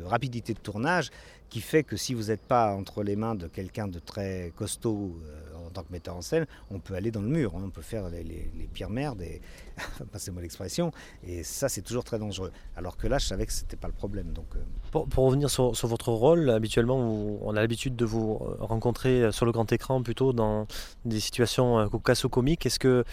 [0.01, 1.10] rapidité de tournage
[1.49, 5.19] qui fait que si vous n'êtes pas entre les mains de quelqu'un de très costaud
[5.67, 7.62] en tant que metteur en scène, on peut aller dans le mur, hein.
[7.65, 9.41] on peut faire les, pires merdes, et
[10.12, 10.91] passez-moi l'expression,
[11.25, 12.51] et ça c'est toujours très dangereux.
[12.75, 14.34] Alors que là, je savais que ce n'était pas le problème.
[14.34, 14.60] Donc, euh.
[15.06, 19.71] pour, revenir sur, votre rôle, habituellement, on a l'habitude de vous rencontrer sur le grand
[19.71, 20.67] écran plutôt dans
[21.06, 22.65] des situations euh, cocasses ou comiques.
[22.65, 23.03] Est-ce que,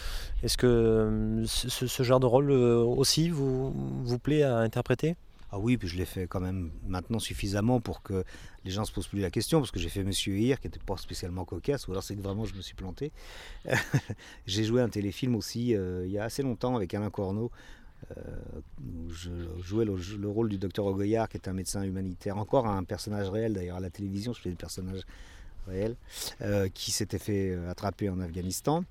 [0.43, 5.17] est -ce, que euh, ce, genre de rôle aussi vous plaît à interpréter?
[5.55, 8.25] Ah oui, puis je l'ai fait quand même maintenant suffisamment pour que
[8.65, 10.81] les gens se posent plus la question, parce que j'ai fait Monsieur Hir, qui n'était
[10.81, 13.13] pas spécialement cocasse, ou alors c'est que vraiment je me suis planté.
[14.47, 17.53] j'ai joué un téléfilm aussi euh, il y a assez longtemps avec Alain Corneau,
[18.11, 18.25] euh,
[18.81, 19.31] où je
[19.63, 23.53] jouais le, rôle du docteur Ogoyard, qui est un médecin humanitaire, encore un personnage réel
[23.53, 25.03] d'ailleurs à la télévision, je fais des personnages
[25.69, 25.95] réels,
[26.41, 28.85] euh, qui s'était fait attraper en Afghanistan.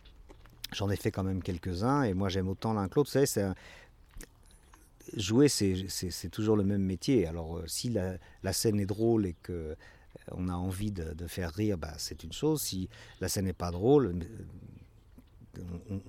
[0.71, 3.09] J'en ai fait quand même quelques-uns, et moi j'aime autant l'un que l'autre.
[3.09, 3.43] Vous savez, c'est
[5.17, 7.27] jouer, c'est toujours le même métier.
[7.27, 9.75] Alors, euh, si la, scène est drôle et que euh,
[10.31, 12.61] on a envie de, faire rire, bah, c'est une chose.
[12.61, 12.89] Si
[13.21, 14.15] la scène n'est pas drôle,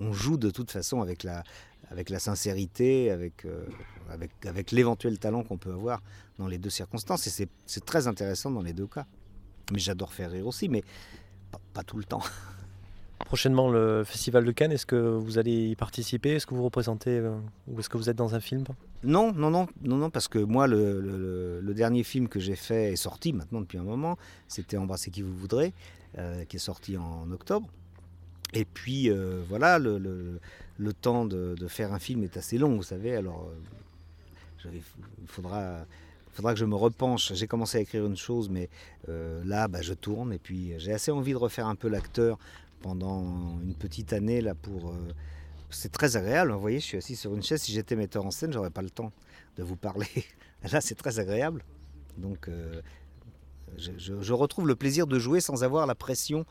[0.00, 1.44] on, joue de toute façon avec la,
[1.90, 3.46] avec la sincérité, avec,
[4.44, 6.02] avec l'éventuel talent qu'on peut avoir
[6.38, 7.26] dans les deux circonstances.
[7.26, 9.06] Et c'est très intéressant dans les deux cas.
[9.72, 10.82] Mais j'adore faire rire aussi, mais
[11.72, 12.22] pas tout le temps.
[13.18, 16.32] Prochainement, le Festival de Cannes, est-ce que vous allez y participer?
[16.32, 17.36] Est-ce que vous représentez euh,
[17.68, 18.64] ou est-ce que vous êtes dans un film?
[19.02, 22.96] Non, non, non, non, non, parce que moi, le, dernier film que j'ai fait est
[22.96, 24.18] sorti maintenant depuis un moment.
[24.48, 25.72] C'était Embrasser qui vous voudrez,
[26.18, 27.68] euh, qui est sorti en octobre.
[28.52, 30.40] Et puis euh, voilà, le,
[31.00, 33.14] temps de, faire un film est assez long, vous savez.
[33.14, 33.48] Alors,
[34.64, 34.82] il
[35.26, 35.86] faudra
[36.32, 37.32] faudra que je me repenche.
[37.32, 38.68] J'ai commencé à écrire une chose, mais
[39.08, 42.38] là, bah, je tourne et puis j'ai assez envie de refaire un peu l'acteur
[42.84, 44.90] pendant une petite année là pour.
[44.90, 45.14] Euh,
[45.70, 46.52] c'est très agréable.
[46.52, 47.62] Vous voyez, je suis assis sur une chaise.
[47.62, 49.10] Si j'étais metteur en scène, j'aurais pas le temps
[49.56, 50.06] de vous parler.
[50.70, 51.64] Là, c'est très agréable.
[52.18, 52.82] Donc, euh,
[53.78, 56.44] je, retrouve le plaisir de jouer sans avoir la pression.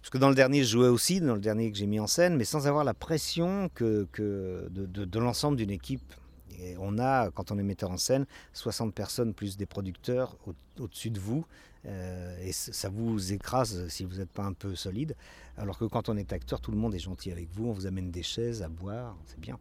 [0.00, 2.06] Parce que dans le dernier, je jouais aussi, dans le dernier que j'ai mis en
[2.06, 6.14] scène, mais sans avoir la pression que, que de, de l'ensemble d'une équipe.
[6.62, 10.36] Et on a, quand on est metteur en scène, 60 personnes plus des producteurs
[10.78, 11.44] au-dessus de vous.
[11.86, 15.16] Euh, et ça vous écrase si vous n'êtes pas un peu solide.
[15.56, 17.86] Alors que quand on est acteur, tout le monde est gentil avec vous, on vous
[17.86, 19.58] amène des chaises à boire, c'est bien.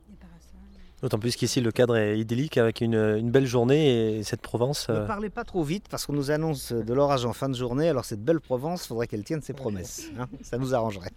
[1.01, 4.89] D'autant plus qu'ici le cadre est idyllique avec une, belle journée et cette Provence.
[4.89, 7.55] Ne euh, parlez pas trop vite parce qu'on nous annonce de l'orage en fin de
[7.55, 7.87] journée.
[7.87, 10.09] Alors cette belle Provence, il faudrait qu'elle tienne ses promesses.
[10.19, 10.27] Hein.
[10.41, 11.11] ça nous arrangerait.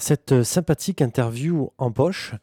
[0.00, 2.36] Cette euh, sympathique interview en poche,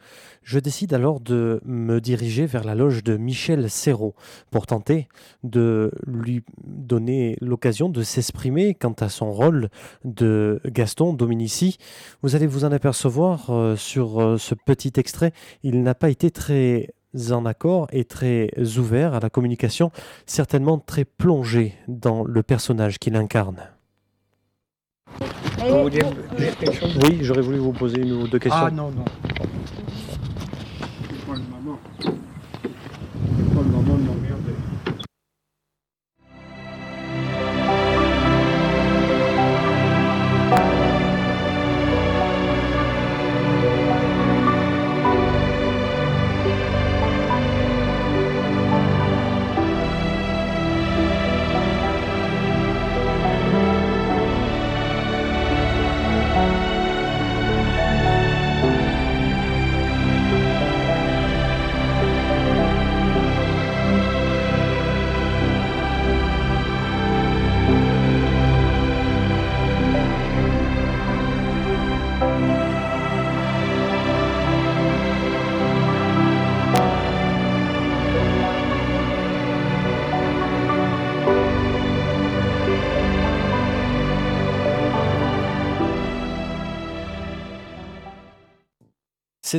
[0.43, 4.13] je décide alors de me diriger vers la loge de Michel Serrault
[4.51, 5.07] pour tenter
[5.43, 9.69] de lui donner l'occasion de s'exprimer quant à son rôle
[10.03, 11.77] de Gaston Dominici.
[12.21, 15.31] Vous allez vous en apercevoir euh, sur euh, ce petit extrait,
[15.63, 16.93] il n'a pas été très
[17.31, 19.91] en accord et très ouvert à la communication,
[20.25, 23.69] certainement très plongé dans le personnage qu'il incarne.
[27.03, 28.65] Oui, j'aurais voulu vous poser une ou deux questions.
[28.65, 29.05] Ah non, non.
[32.01, 32.09] C'est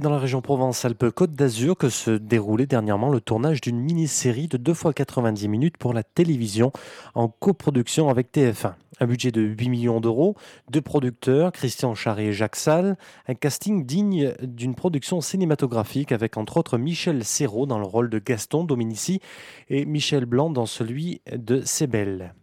[0.00, 4.74] dans la région Provence-Alpes-Côte d'Azur que se déroulait dernièrement le tournage d'une mini-série de 2
[4.74, 6.72] fois 90 minutes pour la télévision
[7.14, 8.74] en coproduction avec TF1.
[9.00, 10.34] Un budget de 8 millions d'euros,
[10.70, 12.96] deux producteurs, Christian Charret et Jacques Salle,
[13.28, 18.18] un casting digne d'une production cinématographique avec entre autres Michel Serrault dans le rôle de
[18.18, 19.20] Gaston Dominici
[19.68, 22.34] et Michel Blanc dans celui de Sébelle.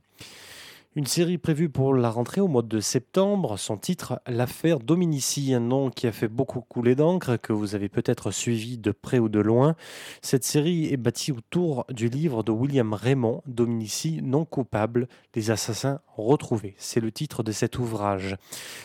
[0.95, 3.57] Une série prévue pour la rentrée au mois de septembre.
[3.57, 7.89] Son titre, L'affaire Dominici, un nom qui a fait beaucoup couler d'encre, que vous avez
[7.89, 9.75] peut-être suivi de près ou de loin.
[10.21, 15.99] Cette série est bâtie autour du livre de William Raymond, Dominici non coupable, les assassins
[16.15, 16.75] retrouvés.
[16.77, 18.35] C'est le titre de cet ouvrage,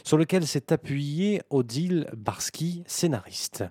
[0.03, 3.65] sur lequel s'est appuyé Odile Barski, scénariste.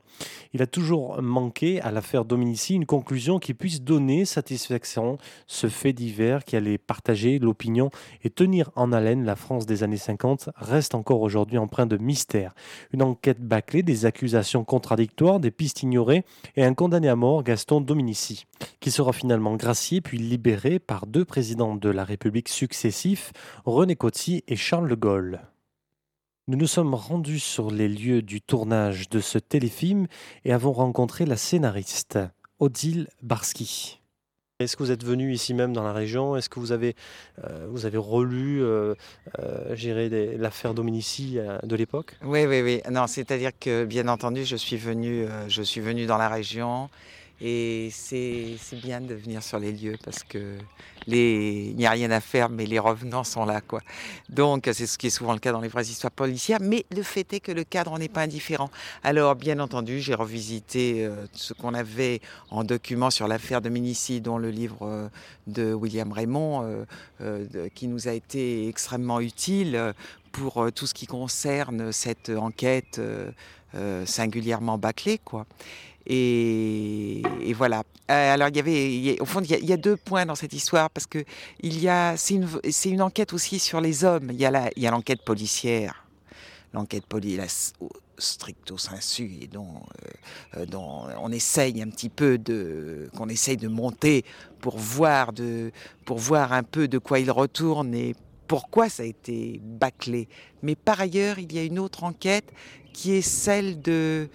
[0.53, 5.93] Il a toujours manqué à l'affaire Dominici une conclusion qui puisse donner satisfaction, ce fait
[5.93, 7.89] divers qui allait partager l'opinion
[8.29, 12.53] tenir en haleine la France des années 50 reste encore aujourd'hui empreint de mystère.
[12.91, 16.23] Une enquête bâclée, des accusations contradictoires, des pistes ignorées
[16.55, 18.45] et un condamné à mort, Gaston Dominici,
[18.79, 23.33] qui sera finalement gracié puis libéré par deux présidents de la République successifs,
[23.65, 25.41] René Coty et Charles de Gaulle.
[26.47, 30.07] Nous nous sommes rendus sur les lieux du tournage de ce téléfilm
[30.45, 32.19] et avons rencontré la scénariste
[32.59, 33.99] Odile Barski.
[34.59, 36.35] Est-ce que vous êtes venu ici même dans la région?
[36.35, 36.95] Est-ce que vous avez,
[37.43, 38.95] euh, vous avez relu euh,
[39.37, 42.15] euh l'affaire Dominici euh, de l'époque?
[42.23, 42.81] Oui, oui, oui.
[42.89, 46.89] Non, c'est-à-dire que bien entendu, je suis je suis venu dans la région.
[47.39, 50.57] Et c'est bien de venir sur les lieux parce que
[51.07, 53.61] il n'y a rien à faire, mais les revenants sont là.
[53.61, 53.81] Quoi.
[54.29, 56.59] Donc, c'est ce qui est souvent le cas dans les vraies histoires policières.
[56.61, 58.69] Mais le fait est que le cadre n'est pas indifférent.
[59.03, 64.21] Alors, bien entendu, j'ai revisité euh, ce qu'on avait en document sur l'affaire de Minici,
[64.21, 65.07] dont le livre euh,
[65.47, 66.85] de William Raymond,
[67.21, 69.93] euh, qui nous a été extrêmement utile
[70.31, 73.01] pour tout ce qui concerne cette enquête
[74.05, 75.19] singulièrement bâclée.
[75.23, 75.45] Quoi.
[76.09, 77.21] Et,
[77.53, 77.83] voilà.
[78.09, 80.89] Euh, alors, il y avait, au fond, il y, a, deux points dans cette histoire
[80.89, 81.23] parce que
[81.61, 82.35] il y a, c'est
[82.89, 84.29] une, enquête aussi sur les hommes.
[84.31, 86.07] Il y a l'enquête policière,
[86.73, 87.47] l'enquête policière
[88.19, 89.81] stricto sensu et dont,
[90.55, 94.25] euh, dont on essaye un petit peu de qu'on essaye de monter
[94.59, 95.71] pour voir de
[96.05, 98.15] pour voir un peu de quoi il retourne et
[98.47, 100.29] pourquoi ça a été bâclé.
[100.63, 102.51] Mais par ailleurs, il y a une autre enquête
[102.93, 104.29] qui est celle de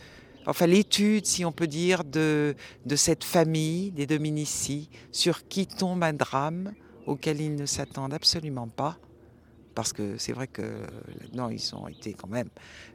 [0.46, 2.54] enfin l'étude, si on peut dire, de,
[2.96, 6.72] cette famille des Dominici, sur qui tombe un drame
[7.06, 8.96] auquel ils ne s'attendent absolument pas.
[9.74, 12.48] Parce que c'est vrai que là-dedans, ils ont été quand même.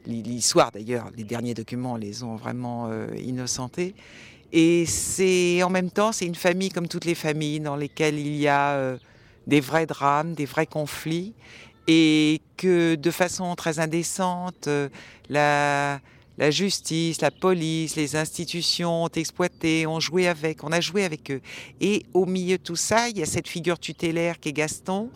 [0.05, 3.95] L'histoire, d'ailleurs, les derniers documents les ont vraiment euh, innocentés.
[4.53, 8.35] Et c'est en même temps, c'est une famille comme toutes les familles dans lesquelles il
[8.35, 8.97] y a euh,
[9.47, 11.33] des vrais drames, des vrais conflits,
[11.87, 14.89] et que de façon très indécente, euh,
[15.29, 15.99] la,
[16.37, 21.31] la justice, la police, les institutions ont exploité, ont joué avec, on a joué avec
[21.31, 21.41] eux.
[21.81, 25.09] Et au milieu de tout ça, il y a cette figure tutélaire qui est Gaston,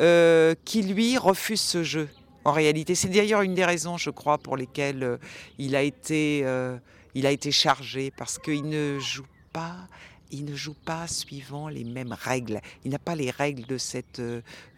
[0.00, 2.08] euh, qui lui refuse ce jeu.
[2.44, 5.16] En réalité, c'est d'ailleurs une des raisons, je crois, pour lesquelles euh,
[5.58, 6.76] il a été, euh,
[7.14, 9.88] il a été chargé, parce qu'il ne joue pas,
[10.30, 12.60] il ne joue pas suivant les mêmes règles.
[12.84, 14.20] Il n'a pas les règles de cette,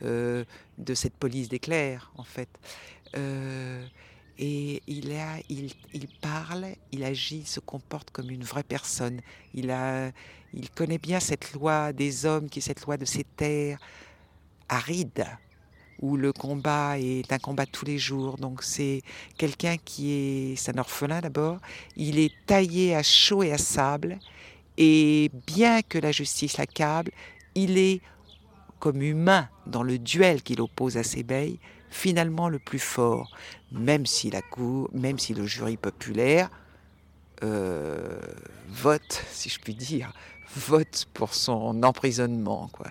[0.03, 2.49] de cette police d'éclair, en fait.
[4.39, 5.73] Et il, a, il,
[6.21, 9.21] parle, il agit, il se comporte comme une vraie personne.
[9.55, 10.11] Il, a,
[10.53, 13.79] il connaît bien cette loi des hommes, qui est cette loi de ces terres
[14.69, 15.27] arides,
[16.01, 18.37] où le combat est un combat tous les jours.
[18.37, 19.01] Donc c'est
[19.39, 21.59] quelqu'un qui est, c'est un orphelin d'abord,
[21.97, 24.19] il est taillé à chaud et à sable,
[24.77, 27.11] et bien que la justice l'accable,
[27.55, 28.03] il est
[28.79, 31.57] comme humain dans le duel qu'il oppose à ses belles,
[31.91, 33.31] finalement le plus fort,
[33.73, 36.51] même si la cour, même si le jury populaire
[37.43, 38.19] euh,
[38.69, 40.13] vote, si je puis dire,
[40.55, 42.87] vote pour son emprisonnement, quoi.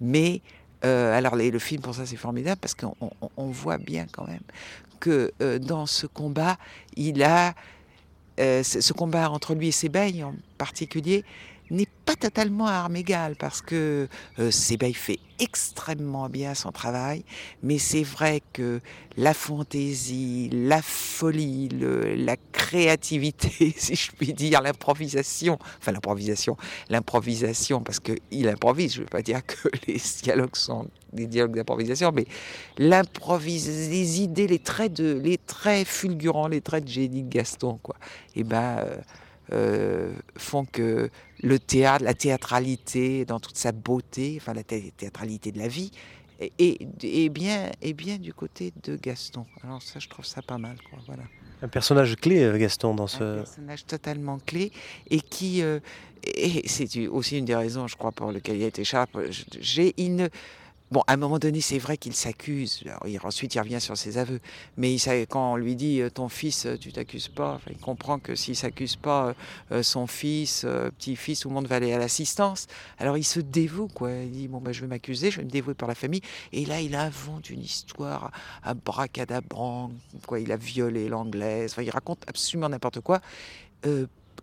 [0.00, 0.40] Mais
[0.84, 4.40] euh, alors le film pour ça c'est formidable parce qu'on voit bien quand même
[4.98, 6.56] que euh, dans ce combat,
[6.96, 7.54] il a
[8.38, 11.26] ce combat entre lui et ses bails en particulier
[11.70, 14.08] n'est pas totalement à armes égales parce que
[14.38, 17.24] euh, fait extrêmement bien son travail,
[17.62, 18.80] mais c'est vrai que
[19.16, 26.56] la fantaisie, la folie, la créativité, si je puis dire, l'improvisation, enfin l'improvisation,
[26.90, 31.56] l'improvisation parce qu'il improvise, je ne veux pas dire que les dialogues sont des dialogues
[31.56, 32.26] d'improvisation, mais
[32.78, 37.78] l'improvise, les idées, les traits de, les traits fulgurants, les traits de génie de Gaston,
[37.82, 37.96] quoi.
[38.36, 38.96] Et eh ben, euh,
[39.52, 41.10] euh, font que
[41.42, 45.90] le théâtre, la théâtralité dans toute sa beauté, enfin la théâtralité de la vie,
[46.58, 49.44] est, bien, est bien du côté de Gaston.
[49.62, 50.76] Alors ça, je trouve ça pas mal.
[50.88, 51.24] Quoi, voilà.
[51.62, 53.22] Un personnage clé, euh, Gaston, dans ce...
[53.22, 54.72] Un personnage totalement clé
[55.10, 55.62] et qui...
[55.62, 55.80] Euh,
[56.24, 58.82] et c'est aussi une des raisons, je crois, pour lesquelles il a été
[59.58, 60.28] J'ai une
[60.90, 62.82] Bon, à un moment donné, c'est vrai qu'il s'accuse.
[63.22, 64.40] Ensuite, il revient sur ses aveux.
[64.76, 64.96] Mais
[65.28, 68.56] quand on lui dit euh, ton fils, euh, tu t'accuses pas, il comprend que s'il
[68.56, 69.34] s'accuse pas
[69.70, 70.66] euh, son fils,
[70.98, 72.66] petit-fils, tout le monde va aller à l'assistance.
[72.98, 74.10] Alors il se dévoue, quoi.
[74.10, 76.22] Il dit bon, ben, je vais m'accuser, je vais me dévouer pour la famille.
[76.52, 78.32] Et là, il invente une histoire
[78.64, 79.92] à bracadabrant,
[80.26, 80.40] quoi.
[80.40, 81.70] Il a violé l'anglaise.
[81.70, 83.20] Enfin, il raconte absolument n'importe quoi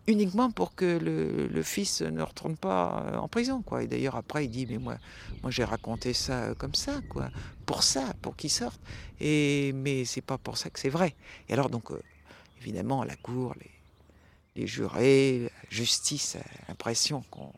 [0.07, 3.61] uniquement pour que le, fils ne retourne pas euh, en prison.
[3.61, 3.83] Quoi.
[3.83, 4.97] Et d'ailleurs, après, il dit, mais moi,
[5.41, 7.29] moi j'ai raconté ça euh, comme ça, quoi,
[7.65, 8.79] pour ça, pour qu'il sorte.
[9.19, 11.15] Et, mais c'est pas pour ça que c'est vrai.
[11.49, 12.01] Et alors, donc, euh,
[12.61, 13.53] évidemment, la cour,
[14.55, 16.37] les, jurés, la justice
[16.67, 17.51] l'impression qu'on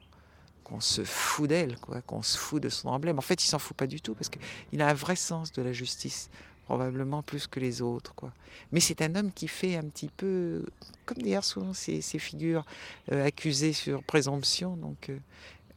[0.65, 3.17] qu'on se fout d'elle, quoi, qu'on se fout de son emblème.
[3.17, 5.63] En fait, il s'en fout pas du tout parce qu'il a un vrai sens de
[5.63, 6.29] la justice
[6.69, 8.13] probablement plus que les autres.
[8.13, 8.31] Quoi.
[8.71, 10.63] Mais c'est un homme qui fait un petit peu,
[11.07, 12.63] comme d'ailleurs souvent ces, ces figures
[13.11, 15.17] euh, accusées sur présomption, donc, euh,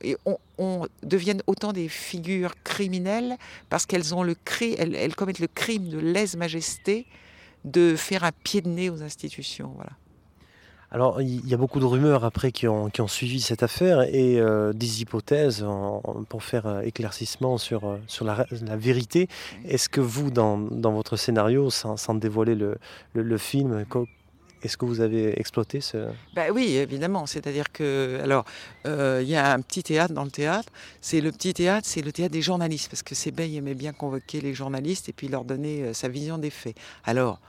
[0.03, 3.39] et on, on, deviennent autant des figures criminelles
[3.71, 7.07] parce qu'elles ont le cri, elles, elles commettent le crime de lèse-majesté
[7.65, 9.73] de faire un pied de nez aux institutions.
[9.77, 9.93] Voilà.
[10.95, 14.75] Alors, il y a beaucoup de rumeurs après qui ont, suivi cette affaire et euh,
[14.75, 15.65] des hypothèses
[16.29, 19.27] pour faire euh, éclaircissement sur, euh, la, vérité.
[19.67, 20.59] Est-ce que vous, dans,
[20.93, 23.87] votre scénario, sans, dévoiler le, film,
[24.63, 26.09] est-ce que vous avez exploité ce...
[26.35, 27.25] Ben oui, évidemment.
[27.25, 28.45] C'est-à-dire que, alors,
[28.85, 30.69] il y a un petit théâtre dans le théâtre.
[31.01, 34.43] C'est le petit théâtre, c'est le théâtre des journalistes, parce que Sébey aimait bien convoquer
[34.43, 36.77] les journalistes et puis leur donner sa vision des faits.
[37.05, 37.41] Alors,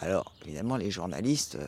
[0.00, 1.58] alors évidemment, les journalistes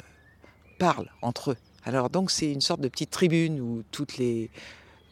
[0.81, 1.57] parlent entre eux.
[1.85, 4.51] Alors donc c'est une sorte de petite tribune où toutes les,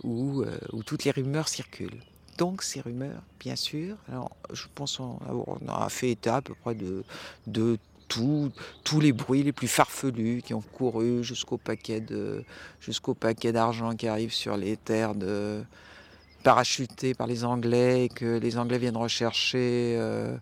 [0.02, 2.02] où, euh, toutes les rumeurs circulent.
[2.38, 6.74] Donc ces rumeurs, bien sûr, alors je pense qu'on a fait état à peu près
[6.74, 7.04] de,
[7.46, 8.50] de tous
[9.00, 12.42] les bruits les plus farfelus qui ont couru jusqu'au paquet de
[12.80, 15.62] jusqu'au paquet d'argent qui arrive sur les terres de
[16.42, 20.34] parachuté par les Anglais et que les Anglais viennent rechercher euh,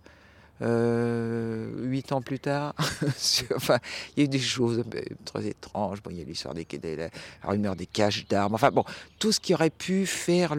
[0.60, 2.74] huit ans plus tard.
[3.54, 3.78] enfin,
[4.16, 4.82] il y a eu des choses
[5.24, 6.02] très étranges.
[6.02, 7.10] Bon, il y a l'histoire des, la
[7.44, 8.54] rumeur des caches d'armes.
[8.54, 8.84] Enfin bon,
[9.18, 10.54] tout ce qui aurait pu faire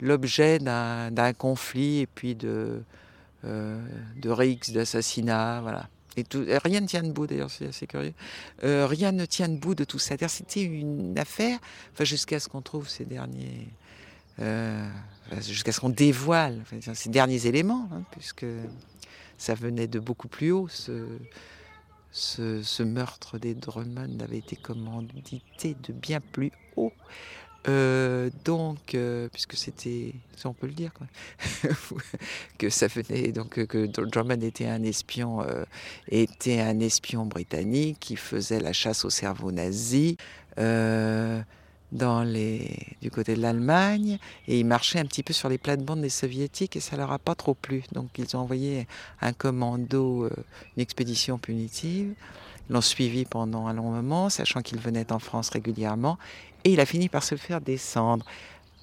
[0.00, 2.82] l'objet d'un conflit et puis de
[3.44, 3.80] euh,
[4.16, 5.88] de rixes, d'assassinats, voilà.
[6.16, 6.24] Et
[6.64, 8.12] rien ne tient debout d'ailleurs, c'est assez curieux.
[8.64, 10.16] Euh, rien ne tient debout de tout ça.
[10.26, 11.60] C'était une affaire,
[11.92, 13.68] enfin, jusqu'à ce qu'on trouve ces derniers,
[14.40, 14.88] euh,
[15.40, 16.62] jusqu'à ce qu'on dévoile
[16.94, 18.46] ces derniers éléments, hein, puisque
[19.36, 20.68] ça venait de beaucoup plus haut.
[20.68, 21.06] Ce,
[22.12, 26.92] ce, meurtre des Drummond avait été commandité de bien plus haut.
[27.68, 30.14] Euh, donc, euh, puisque c'était,
[30.44, 30.92] on peut le dire,
[32.58, 35.64] que ça venait, donc que Drummond était un espion, euh,
[36.08, 40.16] était un espion britannique qui faisait la chasse au cerveau nazi
[41.92, 46.76] du côté de l'Allemagne et il marchait un petit peu sur les plates-bandes des soviétiques
[46.76, 47.84] et ça leur a pas trop plu.
[47.92, 48.86] Donc ils ont envoyé
[49.20, 50.28] un commando,
[50.76, 52.14] une expédition punitive
[52.70, 56.18] l'ont suivi pendant un long moment, sachant qu'il venait en France régulièrement.
[56.64, 58.24] Et il a fini par se faire descendre.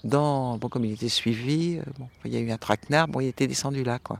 [0.03, 3.21] Dans, bon, comme il était suivi, euh, bon, il y a eu un traquenard, bon,
[3.21, 4.19] il était descendu là, quoi.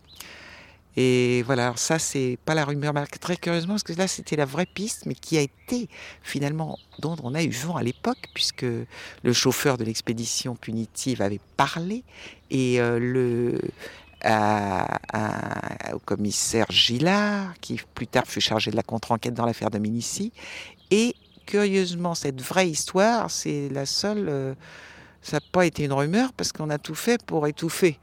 [0.97, 4.45] Et voilà, ça, c'est pas la rumeur, mais très curieusement, parce que là, c'était la
[4.45, 5.89] vraie piste, mais qui a été
[6.23, 11.41] finalement, dont on a eu vent à l'époque, puisque le chauffeur de l'expédition punitive avait
[11.57, 12.03] parlé,
[12.49, 13.59] et euh, le,
[15.93, 20.31] au commissaire Gillard, qui plus tard fut chargé de la contre-enquête dans l'affaire de Minici.
[20.91, 21.15] Et
[21.45, 24.27] curieusement, cette vraie histoire, c'est la seule.
[24.29, 24.53] Euh,
[25.21, 27.99] ça n'a pas été une rumeur parce qu'on a tout fait pour étouffer.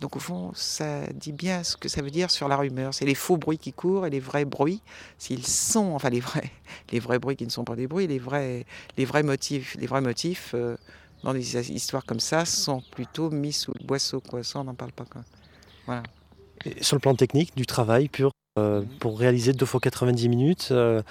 [0.00, 2.94] Donc au fond, ça dit bien ce que ça veut dire sur la rumeur.
[2.94, 4.80] C'est les faux bruits qui courent et les vrais bruits,
[5.18, 6.50] s'ils sont, enfin les vrais,
[6.92, 8.64] les vrais bruits qui ne sont pas des bruits, les vrais,
[8.96, 10.76] les vrais motifs, les vrais motifs euh,
[11.24, 14.20] dans des histoires comme ça sont plutôt mis sous le boisseau.
[14.20, 14.44] Quoi.
[14.44, 15.04] Ça, on n'en parle pas.
[15.04, 16.02] Quoi
[16.80, 21.02] sur le plan technique, du travail pur, euh, pour réaliser deux fois 90 minutes, euh,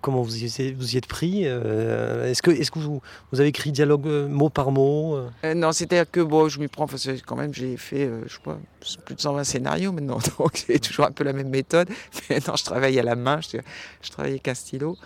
[0.00, 3.00] comment vous y, êtes pris euh, Est-ce que, que vous,
[3.32, 5.18] avez écrit dialogue mot par mot
[5.54, 6.86] Non, c'est-à-dire que bon, je m'y prends,
[7.26, 8.10] quand même, j'ai fait
[9.04, 11.88] plus de 120 scénarios maintenant, donc c'est toujours un peu la même méthode.
[12.30, 13.58] Maintenant, je travaille à la main, je,
[14.02, 14.96] je travaille avec un stylo,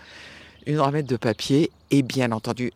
[0.65, 2.71] une ramette de papier, et bien entendu,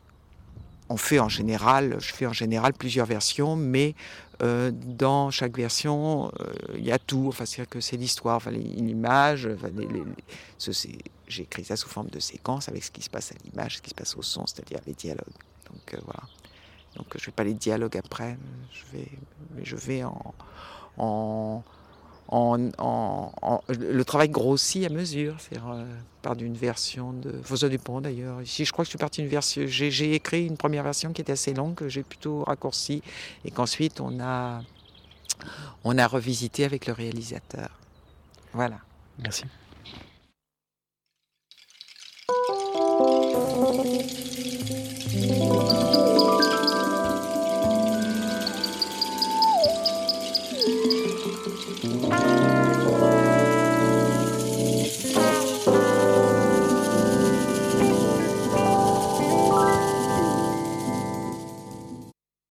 [0.89, 3.95] on fait en général, je fais en général plusieurs versions, mais
[4.43, 7.25] euh, dans chaque version, euh, il y a tout.
[7.27, 9.49] Enfin, c'est que c'est l'histoire, enfin, l'image.
[9.53, 9.69] Enfin,
[11.27, 13.81] j'ai écrit ça sous forme de séquence avec ce qui se passe à l'image, ce
[13.81, 15.25] qui se passe au son, c'est-à-dire les dialogues.
[15.71, 16.23] Donc euh, voilà.
[16.95, 18.37] Donc je vais pas les dialogues après.
[18.71, 19.11] Je vais,
[19.63, 20.33] je vais en,
[20.97, 21.63] en
[22.29, 27.41] en, le travail grossit à mesure, c'est euh, d'une version de.
[27.55, 28.41] ça dépend d'ailleurs.
[28.41, 29.63] Ici, je crois que je suis parti d'une version.
[29.65, 33.01] J'ai écrit une première version qui était assez longue, que j'ai plutôt raccourci,
[33.45, 34.61] et qu'ensuite on a,
[35.85, 37.69] on a revisité avec le réalisateur.
[38.53, 38.79] Voilà.
[39.19, 39.45] Merci.
[42.29, 44.26] Thank you.